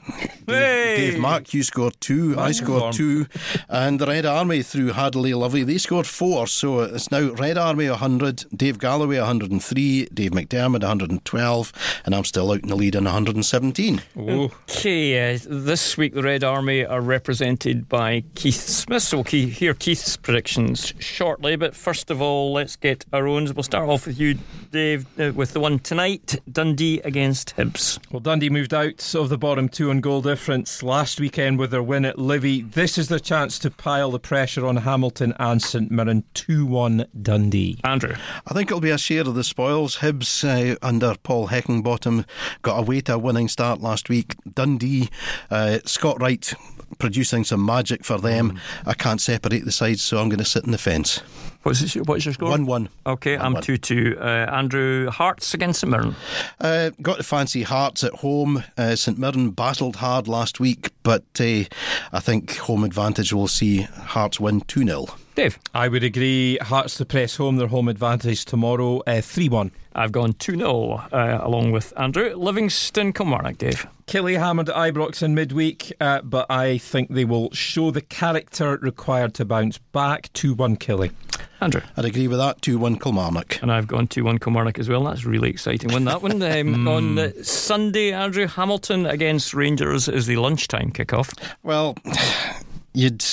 Dave, 0.47 0.97
Dave 0.97 1.19
Mark, 1.19 1.53
you 1.53 1.63
scored 1.63 1.95
two. 2.01 2.35
I 2.37 2.51
scored 2.51 2.93
two, 2.93 3.27
and 3.69 3.99
the 3.99 4.07
Red 4.07 4.25
Army 4.25 4.61
through 4.61 4.89
Hadley 4.89 5.33
Lovely 5.33 5.63
they 5.63 5.77
scored 5.77 6.07
four. 6.07 6.47
So 6.47 6.81
it's 6.81 7.11
now 7.11 7.31
Red 7.31 7.57
Army 7.57 7.89
100, 7.89 8.45
Dave 8.55 8.77
Galloway 8.77 9.19
103, 9.19 10.05
Dave 10.13 10.31
McDermott 10.31 10.81
112 10.81 11.60
and 12.05 12.15
I'm 12.15 12.25
still 12.25 12.51
out 12.51 12.63
in 12.63 12.69
the 12.69 12.75
lead 12.75 12.95
in 12.95 13.05
117. 13.05 14.01
Okay, 14.17 15.33
uh, 15.33 15.39
this 15.47 15.97
week 15.97 16.13
the 16.13 16.23
Red 16.23 16.43
Army 16.43 16.85
are 16.85 17.01
represented 17.01 17.89
by 17.89 18.23
Keith 18.35 18.55
Smith, 18.55 19.03
so 19.03 19.17
we'll 19.17 19.23
hear 19.23 19.73
Keith's 19.73 20.17
predictions 20.17 20.93
shortly. 20.99 21.55
But 21.55 21.75
first 21.75 22.11
of 22.11 22.21
all, 22.21 22.53
let's 22.53 22.75
get 22.75 23.05
our 23.13 23.27
own. 23.27 23.51
We'll 23.53 23.63
start 23.63 23.89
off 23.89 24.07
with 24.07 24.19
you, 24.19 24.37
Dave, 24.71 25.05
uh, 25.19 25.31
with 25.33 25.53
the 25.53 25.59
one 25.59 25.79
tonight 25.79 26.39
Dundee 26.51 27.01
against 27.01 27.55
Hibs. 27.55 27.99
Well, 28.11 28.19
Dundee 28.19 28.49
moved 28.49 28.73
out 28.73 29.15
of 29.15 29.29
the 29.29 29.37
bottom 29.37 29.69
two 29.69 29.89
on 29.89 29.99
goal 29.99 30.21
difference 30.21 30.83
last 30.83 31.19
weekend 31.19 31.59
with 31.59 31.71
their 31.71 31.83
win 31.83 32.05
at 32.05 32.19
Livy. 32.19 32.61
This 32.61 32.97
is 32.97 33.07
their 33.07 33.19
chance 33.19 33.59
to 33.59 33.71
pile 33.71 34.11
the 34.11 34.19
pressure 34.19 34.65
on 34.65 34.77
Hamilton 34.77 35.33
and 35.39 35.61
St 35.61 35.91
Mirren 35.91 36.23
2 36.33 36.65
1 36.65 37.05
Dundee. 37.21 37.79
Andrew. 37.83 38.15
I 38.47 38.53
think 38.53 38.69
it'll 38.69 38.81
be 38.81 38.89
a 38.89 38.97
share 38.97 39.21
of 39.21 39.35
the 39.35 39.43
spoils. 39.43 39.97
Hibs 39.97 40.43
uh, 40.43 40.77
under 40.81 41.15
Paul 41.23 41.47
Heckingbottom 41.51 42.25
got 42.61 42.79
away 42.79 43.01
to 43.01 43.15
a 43.15 43.17
winning 43.17 43.47
start 43.47 43.81
last 43.81 44.09
week. 44.09 44.35
Dundee, 44.51 45.09
uh, 45.49 45.79
Scott 45.85 46.21
Wright 46.21 46.53
producing 46.99 47.43
some 47.43 47.65
magic 47.65 48.03
for 48.03 48.17
them. 48.17 48.51
Mm. 48.51 48.59
I 48.85 48.93
can't 48.93 49.21
separate 49.21 49.65
the 49.65 49.71
sides, 49.71 50.01
so 50.01 50.17
I'm 50.19 50.29
going 50.29 50.39
to 50.39 50.45
sit 50.45 50.65
in 50.65 50.71
the 50.71 50.77
fence. 50.77 51.21
What's, 51.63 51.93
your, 51.93 52.03
what's 52.05 52.25
your 52.25 52.33
score? 52.33 52.49
1 52.49 52.65
1. 52.65 52.89
Okay, 53.05 53.37
one, 53.37 53.57
I'm 53.57 53.61
2 53.61 53.77
2. 53.77 54.17
Uh, 54.19 54.23
Andrew, 54.23 55.09
Hearts 55.09 55.53
against 55.53 55.81
St 55.81 55.91
Mirren. 55.91 56.15
Uh, 56.59 56.89
got 57.01 57.17
to 57.17 57.23
fancy 57.23 57.63
Hearts 57.63 58.03
at 58.03 58.13
home. 58.15 58.63
Uh, 58.77 58.95
St 58.95 59.17
Mirren 59.17 59.51
battled 59.51 59.97
hard 59.97 60.27
last 60.27 60.59
week, 60.59 60.91
but 61.03 61.23
uh, 61.39 61.63
I 62.11 62.19
think 62.19 62.57
home 62.57 62.83
advantage 62.83 63.31
will 63.31 63.47
see 63.47 63.81
Hearts 63.81 64.39
win 64.39 64.61
2 64.61 64.85
0. 64.85 65.05
Dave? 65.35 65.59
I 65.73 65.87
would 65.87 66.03
agree. 66.03 66.57
Hearts 66.61 66.95
to 66.97 67.05
press 67.05 67.35
home 67.35 67.57
their 67.57 67.67
home 67.67 67.87
advantage 67.87 68.45
tomorrow, 68.45 69.01
uh, 69.05 69.21
3 69.21 69.49
1. 69.49 69.71
I've 69.93 70.11
gone 70.11 70.33
2 70.33 70.55
0 70.57 70.93
uh, 71.11 71.39
along 71.41 71.71
with 71.71 71.93
Andrew. 71.97 72.33
Livingston, 72.35 73.13
Kilmarnock, 73.13 73.57
Dave. 73.57 73.87
Killie 74.07 74.39
hammered 74.39 74.67
Ibrox 74.67 75.21
in 75.23 75.35
midweek, 75.35 75.93
uh, 75.99 76.21
but 76.21 76.49
I 76.49 76.77
think 76.77 77.09
they 77.09 77.25
will 77.25 77.51
show 77.51 77.91
the 77.91 78.01
character 78.01 78.77
required 78.81 79.33
to 79.35 79.45
bounce 79.45 79.77
back. 79.77 80.31
2 80.33 80.53
1 80.53 80.77
Killie. 80.77 81.11
Andrew. 81.59 81.81
I'd 81.95 82.05
agree 82.05 82.27
with 82.27 82.39
that. 82.39 82.61
2 82.61 82.77
1 82.77 82.99
Kilmarnock. 82.99 83.61
And 83.61 83.71
I've 83.71 83.87
gone 83.87 84.07
2 84.07 84.23
1 84.23 84.39
Kilmarnock 84.39 84.79
as 84.79 84.89
well. 84.89 85.03
That's 85.03 85.25
really 85.25 85.49
exciting. 85.49 85.93
Win 85.93 86.05
that 86.05 86.21
one. 86.21 86.41
Um, 86.51 86.87
on 86.87 87.19
uh, 87.19 87.31
Sunday, 87.43 88.11
Andrew 88.11 88.47
Hamilton 88.47 89.05
against 89.05 89.53
Rangers 89.53 90.07
is 90.07 90.25
the 90.25 90.37
lunchtime 90.37 90.91
kickoff. 90.91 91.37
Well, 91.63 91.95
you'd 92.93 93.23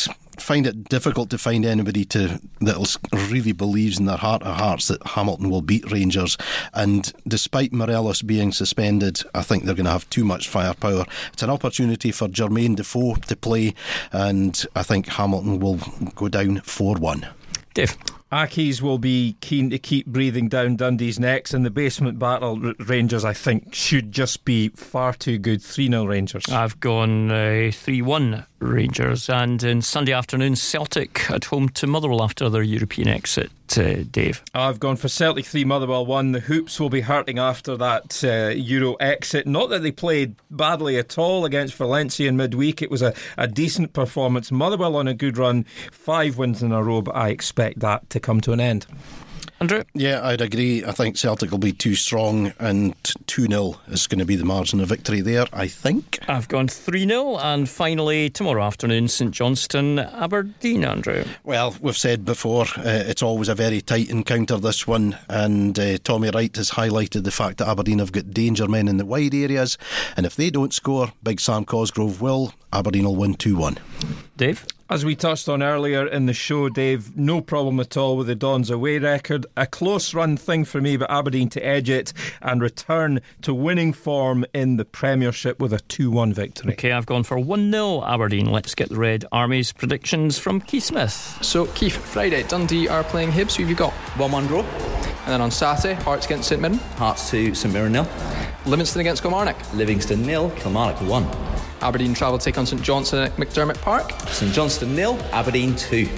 find 0.40 0.66
it 0.66 0.88
difficult 0.88 1.30
to 1.30 1.38
find 1.38 1.64
anybody 1.64 2.04
to 2.06 2.40
that 2.60 2.96
really 3.30 3.52
believes 3.52 3.98
in 3.98 4.06
their 4.06 4.16
heart 4.16 4.42
of 4.42 4.56
hearts 4.56 4.88
that 4.88 5.04
Hamilton 5.06 5.50
will 5.50 5.62
beat 5.62 5.90
Rangers. 5.90 6.36
And 6.74 7.12
despite 7.26 7.72
Morelos 7.72 8.22
being 8.22 8.52
suspended, 8.52 9.22
I 9.34 9.42
think 9.42 9.64
they're 9.64 9.74
going 9.74 9.86
to 9.86 9.92
have 9.92 10.08
too 10.10 10.24
much 10.24 10.48
firepower. 10.48 11.04
It's 11.32 11.42
an 11.42 11.50
opportunity 11.50 12.12
for 12.12 12.28
Jermaine 12.28 12.76
Defoe 12.76 13.14
to 13.14 13.36
play, 13.36 13.74
and 14.12 14.64
I 14.74 14.82
think 14.82 15.06
Hamilton 15.08 15.60
will 15.60 15.78
go 16.14 16.28
down 16.28 16.60
4 16.60 16.96
1. 16.96 17.26
Dave. 17.74 17.96
Accies 18.30 18.82
will 18.82 18.98
be 18.98 19.36
keen 19.40 19.70
to 19.70 19.78
keep 19.78 20.06
breathing 20.06 20.48
down 20.48 20.76
Dundee's 20.76 21.18
necks, 21.18 21.54
and 21.54 21.64
the 21.64 21.70
basement 21.70 22.18
battle 22.18 22.74
Rangers, 22.78 23.24
I 23.24 23.32
think, 23.32 23.74
should 23.74 24.12
just 24.12 24.44
be 24.44 24.68
far 24.70 25.14
too 25.14 25.38
good. 25.38 25.62
3 25.62 25.88
0 25.88 26.04
Rangers. 26.04 26.44
I've 26.50 26.78
gone 26.78 27.28
3 27.28 28.00
uh, 28.00 28.04
1 28.04 28.46
Rangers. 28.58 29.30
And 29.30 29.62
in 29.62 29.80
Sunday 29.80 30.12
afternoon, 30.12 30.56
Celtic 30.56 31.30
at 31.30 31.46
home 31.46 31.70
to 31.70 31.86
Motherwell 31.86 32.22
after 32.22 32.50
their 32.50 32.62
European 32.62 33.08
exit. 33.08 33.50
Uh, 33.76 34.04
Dave? 34.10 34.42
I've 34.54 34.80
gone 34.80 34.96
for 34.96 35.08
Celtic 35.08 35.44
3, 35.44 35.64
Motherwell 35.64 36.06
1. 36.06 36.32
The 36.32 36.40
Hoops 36.40 36.78
will 36.78 36.88
be 36.88 37.00
hurting 37.00 37.38
after 37.38 37.76
that 37.76 38.22
uh, 38.24 38.54
Euro 38.54 38.94
exit. 38.94 39.46
Not 39.46 39.70
that 39.70 39.82
they 39.82 39.92
played 39.92 40.36
badly 40.50 40.96
at 40.96 41.18
all 41.18 41.44
against 41.44 41.74
Valencia 41.74 42.28
in 42.28 42.36
midweek. 42.36 42.80
It 42.80 42.90
was 42.90 43.02
a, 43.02 43.14
a 43.36 43.46
decent 43.46 43.92
performance. 43.92 44.50
Motherwell 44.50 44.96
on 44.96 45.08
a 45.08 45.14
good 45.14 45.36
run, 45.36 45.64
five 45.90 46.38
wins 46.38 46.62
in 46.62 46.72
a 46.72 46.82
row, 46.82 47.02
but 47.02 47.16
I 47.16 47.28
expect 47.28 47.80
that 47.80 48.08
to 48.10 48.20
come 48.20 48.40
to 48.42 48.52
an 48.52 48.60
end. 48.60 48.86
Andrew? 49.60 49.82
Yeah, 49.92 50.24
I'd 50.24 50.40
agree. 50.40 50.84
I 50.84 50.92
think 50.92 51.16
Celtic 51.16 51.50
will 51.50 51.58
be 51.58 51.72
too 51.72 51.96
strong, 51.96 52.52
and 52.60 52.94
2 53.26 53.46
0 53.46 53.80
is 53.88 54.06
going 54.06 54.20
to 54.20 54.24
be 54.24 54.36
the 54.36 54.44
margin 54.44 54.80
of 54.80 54.88
victory 54.88 55.20
there, 55.20 55.46
I 55.52 55.66
think. 55.66 56.20
I've 56.28 56.46
gone 56.46 56.68
3 56.68 57.08
0, 57.08 57.38
and 57.38 57.68
finally, 57.68 58.30
tomorrow 58.30 58.62
afternoon, 58.62 59.08
St 59.08 59.32
Johnstone, 59.32 59.98
Aberdeen, 59.98 60.84
Andrew. 60.84 61.24
Well, 61.42 61.74
we've 61.80 61.96
said 61.96 62.24
before, 62.24 62.66
uh, 62.76 62.82
it's 63.06 63.22
always 63.22 63.48
a 63.48 63.54
very 63.56 63.80
tight 63.80 64.10
encounter, 64.10 64.58
this 64.58 64.86
one, 64.86 65.18
and 65.28 65.76
uh, 65.76 65.98
Tommy 66.04 66.30
Wright 66.30 66.54
has 66.54 66.70
highlighted 66.70 67.24
the 67.24 67.32
fact 67.32 67.58
that 67.58 67.68
Aberdeen 67.68 67.98
have 67.98 68.12
got 68.12 68.30
danger 68.30 68.68
men 68.68 68.86
in 68.86 68.96
the 68.96 69.06
wide 69.06 69.34
areas, 69.34 69.76
and 70.16 70.24
if 70.24 70.36
they 70.36 70.50
don't 70.50 70.72
score, 70.72 71.12
Big 71.24 71.40
Sam 71.40 71.64
Cosgrove 71.64 72.20
will. 72.20 72.52
Aberdeen 72.72 73.06
will 73.06 73.16
win 73.16 73.34
2 73.34 73.56
1. 73.56 73.78
Dave? 74.36 74.64
As 74.90 75.04
we 75.04 75.14
touched 75.14 75.50
on 75.50 75.62
earlier 75.62 76.06
in 76.06 76.24
the 76.24 76.32
show, 76.32 76.70
Dave, 76.70 77.14
no 77.14 77.42
problem 77.42 77.78
at 77.78 77.94
all 77.98 78.16
with 78.16 78.26
the 78.26 78.34
Dons 78.34 78.70
away 78.70 78.98
record. 78.98 79.44
A 79.54 79.66
close 79.66 80.14
run 80.14 80.38
thing 80.38 80.64
for 80.64 80.80
me, 80.80 80.96
but 80.96 81.10
Aberdeen 81.10 81.50
to 81.50 81.60
edge 81.60 81.90
it 81.90 82.14
and 82.40 82.62
return 82.62 83.20
to 83.42 83.52
winning 83.52 83.92
form 83.92 84.46
in 84.54 84.78
the 84.78 84.86
Premiership 84.86 85.60
with 85.60 85.74
a 85.74 85.80
2 85.80 86.10
1 86.10 86.32
victory. 86.32 86.72
Okay, 86.72 86.92
I've 86.92 87.04
gone 87.04 87.22
for 87.22 87.38
1 87.38 87.70
0 87.70 88.02
Aberdeen. 88.02 88.50
Let's 88.50 88.74
get 88.74 88.88
the 88.88 88.96
Red 88.96 89.26
Army's 89.30 89.72
predictions 89.72 90.38
from 90.38 90.58
Keith 90.62 90.84
Smith. 90.84 91.38
So, 91.42 91.66
Keith, 91.66 91.94
Friday, 91.94 92.44
Dundee 92.44 92.88
are 92.88 93.04
playing 93.04 93.32
Hibs. 93.32 93.56
Who 93.56 93.64
have 93.64 93.70
you 93.70 93.76
got? 93.76 93.92
1 93.92 94.32
1 94.32 94.46
draw. 94.46 94.62
And 94.62 95.26
then 95.26 95.42
on 95.42 95.50
Saturday, 95.50 96.00
Hearts 96.00 96.24
against 96.24 96.48
St 96.48 96.62
Mirren. 96.62 96.78
Hearts 96.96 97.28
2, 97.28 97.54
St 97.54 97.74
Mirren 97.74 97.92
nil. 97.92 98.08
Livingston 98.64 99.02
against 99.02 99.20
Kilmarnock. 99.20 99.74
Livingston 99.74 100.22
nil, 100.22 100.48
Kilmarnock 100.56 101.02
1. 101.02 101.67
Aberdeen 101.80 102.14
travel 102.14 102.38
take 102.38 102.58
on 102.58 102.66
St 102.66 102.82
Johnstone 102.82 103.24
at 103.24 103.36
McDiarmid 103.36 103.80
Park. 103.80 104.12
St 104.28 104.52
Johnstone 104.52 104.94
nil, 104.94 105.18
Aberdeen 105.32 105.76
2. 105.76 106.08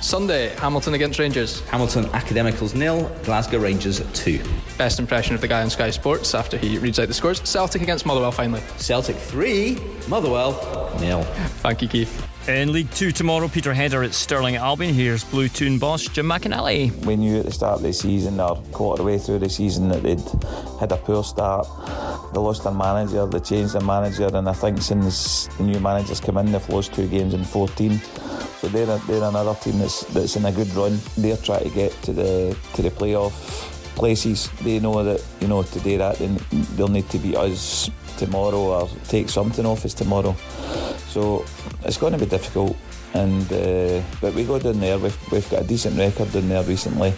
Sunday, 0.00 0.54
Hamilton 0.56 0.94
against 0.94 1.18
Rangers. 1.18 1.60
Hamilton 1.68 2.04
Academicals 2.12 2.74
nil, 2.74 3.10
Glasgow 3.24 3.58
Rangers 3.58 4.02
2. 4.12 4.42
Best 4.76 4.98
impression 4.98 5.34
of 5.34 5.40
the 5.40 5.48
guy 5.48 5.62
on 5.62 5.70
Sky 5.70 5.90
Sports 5.90 6.34
after 6.34 6.58
he 6.58 6.76
reads 6.78 6.98
out 6.98 7.08
the 7.08 7.14
scores. 7.14 7.40
Celtic 7.40 7.80
against 7.80 8.04
Motherwell 8.04 8.32
finally. 8.32 8.60
Celtic 8.76 9.16
3, 9.16 9.78
Motherwell 10.08 10.52
nil. 11.00 11.24
Thank 11.62 11.80
you, 11.80 11.88
Keith. 11.88 12.33
In 12.46 12.74
League 12.74 12.90
Two 12.90 13.10
tomorrow, 13.10 13.48
Peterhead 13.48 13.94
at 13.94 14.12
Stirling 14.12 14.56
Albion. 14.56 14.92
Here's 14.92 15.24
Blue 15.24 15.48
Toon 15.48 15.78
boss 15.78 16.02
Jim 16.02 16.26
McInally. 16.26 16.94
We 17.06 17.16
knew 17.16 17.38
at 17.38 17.46
the 17.46 17.50
start 17.50 17.76
of 17.76 17.82
the 17.82 17.92
season, 17.94 18.38
or 18.38 18.56
quarter 18.70 19.02
way 19.02 19.16
through 19.16 19.38
the 19.38 19.48
season, 19.48 19.88
that 19.88 20.02
they'd 20.02 20.20
had 20.78 20.92
a 20.92 20.98
poor 20.98 21.24
start. 21.24 21.66
They 22.34 22.40
lost 22.40 22.64
their 22.64 22.74
manager, 22.74 23.24
they 23.24 23.40
changed 23.40 23.72
their 23.72 23.80
manager, 23.80 24.28
and 24.30 24.46
I 24.46 24.52
think 24.52 24.82
since 24.82 25.46
the 25.56 25.62
new 25.62 25.80
managers 25.80 26.20
come 26.20 26.36
in, 26.36 26.52
they've 26.52 26.68
lost 26.68 26.92
two 26.92 27.08
games 27.08 27.32
in 27.32 27.44
14. 27.44 27.98
So 28.60 28.68
they're, 28.68 28.98
they're 28.98 29.26
another 29.26 29.54
team 29.54 29.78
that's 29.78 30.02
that's 30.12 30.36
in 30.36 30.44
a 30.44 30.52
good 30.52 30.68
run. 30.74 30.98
They're 31.16 31.38
trying 31.38 31.64
to 31.64 31.70
get 31.70 31.92
to 32.02 32.12
the 32.12 32.54
to 32.74 32.82
the 32.82 32.90
playoff 32.90 33.32
places. 33.96 34.50
They 34.60 34.80
know 34.80 35.02
that 35.02 35.24
you 35.40 35.48
know 35.48 35.62
to 35.62 35.80
do 35.80 35.96
that, 35.96 36.18
they'll 36.76 36.88
need 36.88 37.08
to 37.08 37.18
beat 37.18 37.36
us 37.36 37.88
tomorrow 38.16 38.58
or 38.58 38.88
take 39.08 39.28
something 39.28 39.66
off 39.66 39.84
us 39.84 39.94
tomorrow. 39.94 40.34
So 41.08 41.44
it's 41.84 41.98
going 41.98 42.12
to 42.12 42.18
be 42.18 42.26
difficult. 42.26 42.76
And 43.14 43.52
uh, 43.52 44.02
but 44.20 44.34
we 44.34 44.44
go 44.44 44.58
down 44.58 44.80
there. 44.80 44.98
We've, 44.98 45.16
we've 45.30 45.48
got 45.48 45.62
a 45.62 45.66
decent 45.66 45.96
record 45.96 46.32
down 46.32 46.48
there 46.48 46.64
recently, 46.64 47.14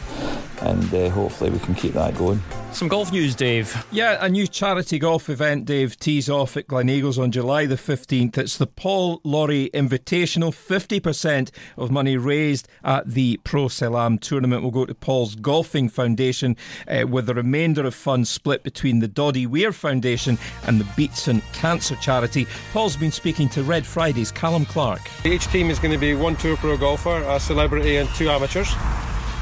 and 0.61 0.95
uh, 0.95 1.09
hopefully 1.09 1.51
we 1.51 1.59
can 1.59 1.75
keep 1.75 1.95
that 1.95 2.15
going. 2.15 2.43
Some 2.77 2.89
golf 2.89 3.11
news, 3.11 3.35
Dave. 3.35 3.87
Yeah, 3.91 4.19
a 4.21 4.29
new 4.29 4.47
charity 4.47 4.99
golf 4.99 5.31
event, 5.31 5.65
Dave, 5.65 5.99
tees 5.99 6.29
off 6.29 6.59
at 6.59 6.67
Gleneagles 6.67 7.19
on 7.19 7.33
July 7.33 7.65
the 7.65 7.77
15th. 7.77 8.37
It's 8.37 8.59
the 8.59 8.67
Paul 8.67 9.23
Lawrie 9.25 9.71
Invitational. 9.73 10.53
50% 10.53 11.51
of 11.79 11.91
money 11.91 12.19
raised 12.19 12.69
at 12.85 13.09
the 13.09 13.41
Pro 13.45 13.69
Salam 13.69 14.19
tournament 14.19 14.63
will 14.63 14.71
go 14.71 14.85
to 14.85 14.95
Paul's 14.95 15.37
Golfing 15.37 15.89
Foundation, 15.89 16.55
uh, 16.87 17.07
with 17.07 17.25
the 17.25 17.35
remainder 17.35 17.87
of 17.87 17.95
funds 17.95 18.29
split 18.29 18.63
between 18.63 18.99
the 18.99 19.09
Doddie 19.09 19.47
Weir 19.47 19.73
Foundation 19.73 20.37
and 20.65 20.79
the 20.79 20.85
Beatson 20.85 21.41
Cancer 21.55 21.97
Charity. 21.97 22.47
Paul's 22.75 22.95
been 22.95 23.11
speaking 23.11 23.49
to 23.49 23.63
Red 23.63 23.87
Friday's 23.87 24.31
Callum 24.31 24.67
Clark. 24.67 25.01
Each 25.25 25.47
team 25.47 25.71
is 25.71 25.79
going 25.79 25.93
to 25.93 25.99
be 25.99 26.15
one 26.15 26.37
Tour 26.37 26.59
Pro 26.59 26.77
golfer, 26.77 27.25
a 27.27 27.41
celebrity, 27.41 27.97
and 27.97 28.09
two 28.11 28.29
amateurs. 28.29 28.69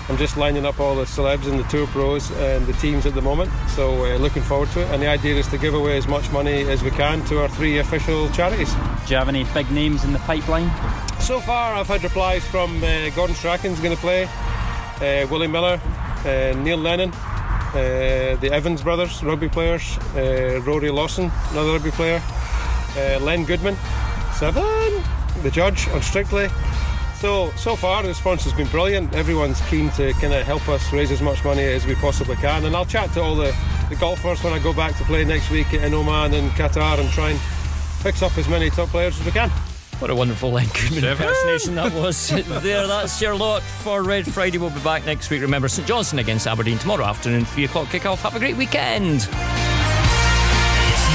I'm 0.07 0.19
just 0.19 0.37
lining 0.37 0.67
up 0.67 0.81
all 0.81 0.95
the 0.95 1.05
celebs 1.05 1.51
and 1.51 1.59
the 1.59 1.65
tour 1.65 1.87
pros 1.87 2.31
and 2.33 2.67
the 2.67 2.75
teams 2.75 3.07
at 3.07 3.15
the 3.15 3.23
moment, 3.23 3.51
so 3.69 4.05
uh, 4.05 4.19
looking 4.19 4.43
forward 4.43 4.69
to 4.73 4.83
it. 4.83 4.91
And 4.91 5.03
the 5.03 5.07
idea 5.07 5.35
is 5.35 5.49
to 5.49 5.57
give 5.57 5.73
away 5.73 5.97
as 5.97 6.07
much 6.07 6.31
money 6.31 6.63
as 6.69 6.83
we 6.83 6.91
can 6.91 7.25
to 7.25 7.41
our 7.41 7.49
three 7.49 7.79
official 7.79 8.29
charities. 8.31 8.71
Do 8.75 8.81
you 9.09 9.17
have 9.17 9.31
any 9.31 9.45
big 9.55 9.71
names 9.71 10.05
in 10.05 10.13
the 10.13 10.19
pipeline? 10.21 10.71
So 11.21 11.41
far, 11.41 11.75
I've 11.75 11.87
had 11.87 12.05
replies 12.05 12.45
from 12.47 12.85
uh, 12.85 13.09
Gordon 13.17 13.35
Strachan's 13.35 13.81
going 13.81 13.97
to 13.97 14.01
play, 14.01 14.25
uh, 14.25 15.27
Willie 15.31 15.47
Miller, 15.47 15.81
uh, 16.27 16.55
Neil 16.59 16.77
Lennon, 16.77 17.11
uh, 17.11 18.37
the 18.41 18.51
Evans 18.53 18.83
brothers, 18.83 19.23
rugby 19.25 19.49
players, 19.49 19.97
uh, 20.15 20.61
Rory 20.67 20.91
Lawson, 20.91 21.33
another 21.53 21.73
rugby 21.73 21.93
player, 21.93 22.23
Len 23.21 23.45
Goodman, 23.47 23.77
Seven, 24.35 25.03
the 25.43 25.51
judge 25.51 25.89
on 25.89 26.03
Strictly. 26.03 26.49
So, 27.21 27.51
so 27.57 27.75
far 27.77 28.03
the 28.03 28.09
response 28.09 28.45
has 28.45 28.53
been 28.53 28.67
brilliant. 28.69 29.15
Everyone's 29.15 29.61
keen 29.69 29.91
to 29.93 30.13
kind 30.15 30.35
of 30.35 30.45
help 30.45 30.69
us 30.69 30.93
raise 30.93 31.11
as 31.11 31.23
much 31.23 31.43
money 31.45 31.63
as 31.63 31.87
we 31.87 31.95
possibly 31.95 32.37
can. 32.37 32.65
And 32.65 32.77
I'll 32.77 32.85
chat 32.85 33.13
to 33.15 33.23
all 33.23 33.35
the, 33.35 33.55
the 33.89 33.97
golfers 33.97 34.43
when 34.45 34.53
I 34.53 34.59
go 34.59 34.73
back 34.73 34.97
to 34.99 35.05
play 35.05 35.25
next 35.25 35.51
week 35.51 35.73
in 35.73 35.95
Oman 35.95 36.35
and 36.35 36.51
Qatar 36.51 36.99
and 36.99 37.09
try 37.11 37.31
and 37.31 37.41
fix 38.03 38.23
up 38.23 38.37
as 38.37 38.47
many 38.49 38.69
top 38.69 38.89
players 38.91 39.19
as 39.19 39.25
we 39.25 39.33
can. 39.33 39.49
What 40.01 40.11
a 40.11 40.15
wonderful 40.15 40.51
Len 40.51 40.67
Goodman 40.67 41.05
impersonation 41.05 41.75
that 41.77 41.95
was. 41.95 42.29
there, 42.63 42.87
that's 42.87 43.21
your 43.23 43.35
lot 43.37 43.63
for 43.63 44.03
Red 44.03 44.27
Friday. 44.27 44.59
We'll 44.59 44.71
be 44.71 44.81
back 44.81 45.07
next 45.07 45.31
week. 45.31 45.41
Remember, 45.41 45.69
St 45.69 45.87
Johnstone 45.87 46.19
against 46.19 46.47
Aberdeen 46.47 46.79
tomorrow 46.79 47.05
afternoon, 47.05 47.45
3 47.47 47.65
o'clock 47.65 47.87
kickoff. 47.89 48.19
Have 48.19 48.35
a 48.35 48.39
great 48.41 48.57
weekend. 48.57 49.17
It's 49.17 49.31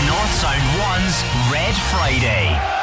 North 0.08 0.34
Sound 0.40 0.64
1's 0.80 1.24
Red 1.52 1.76
Friday. 1.92 2.79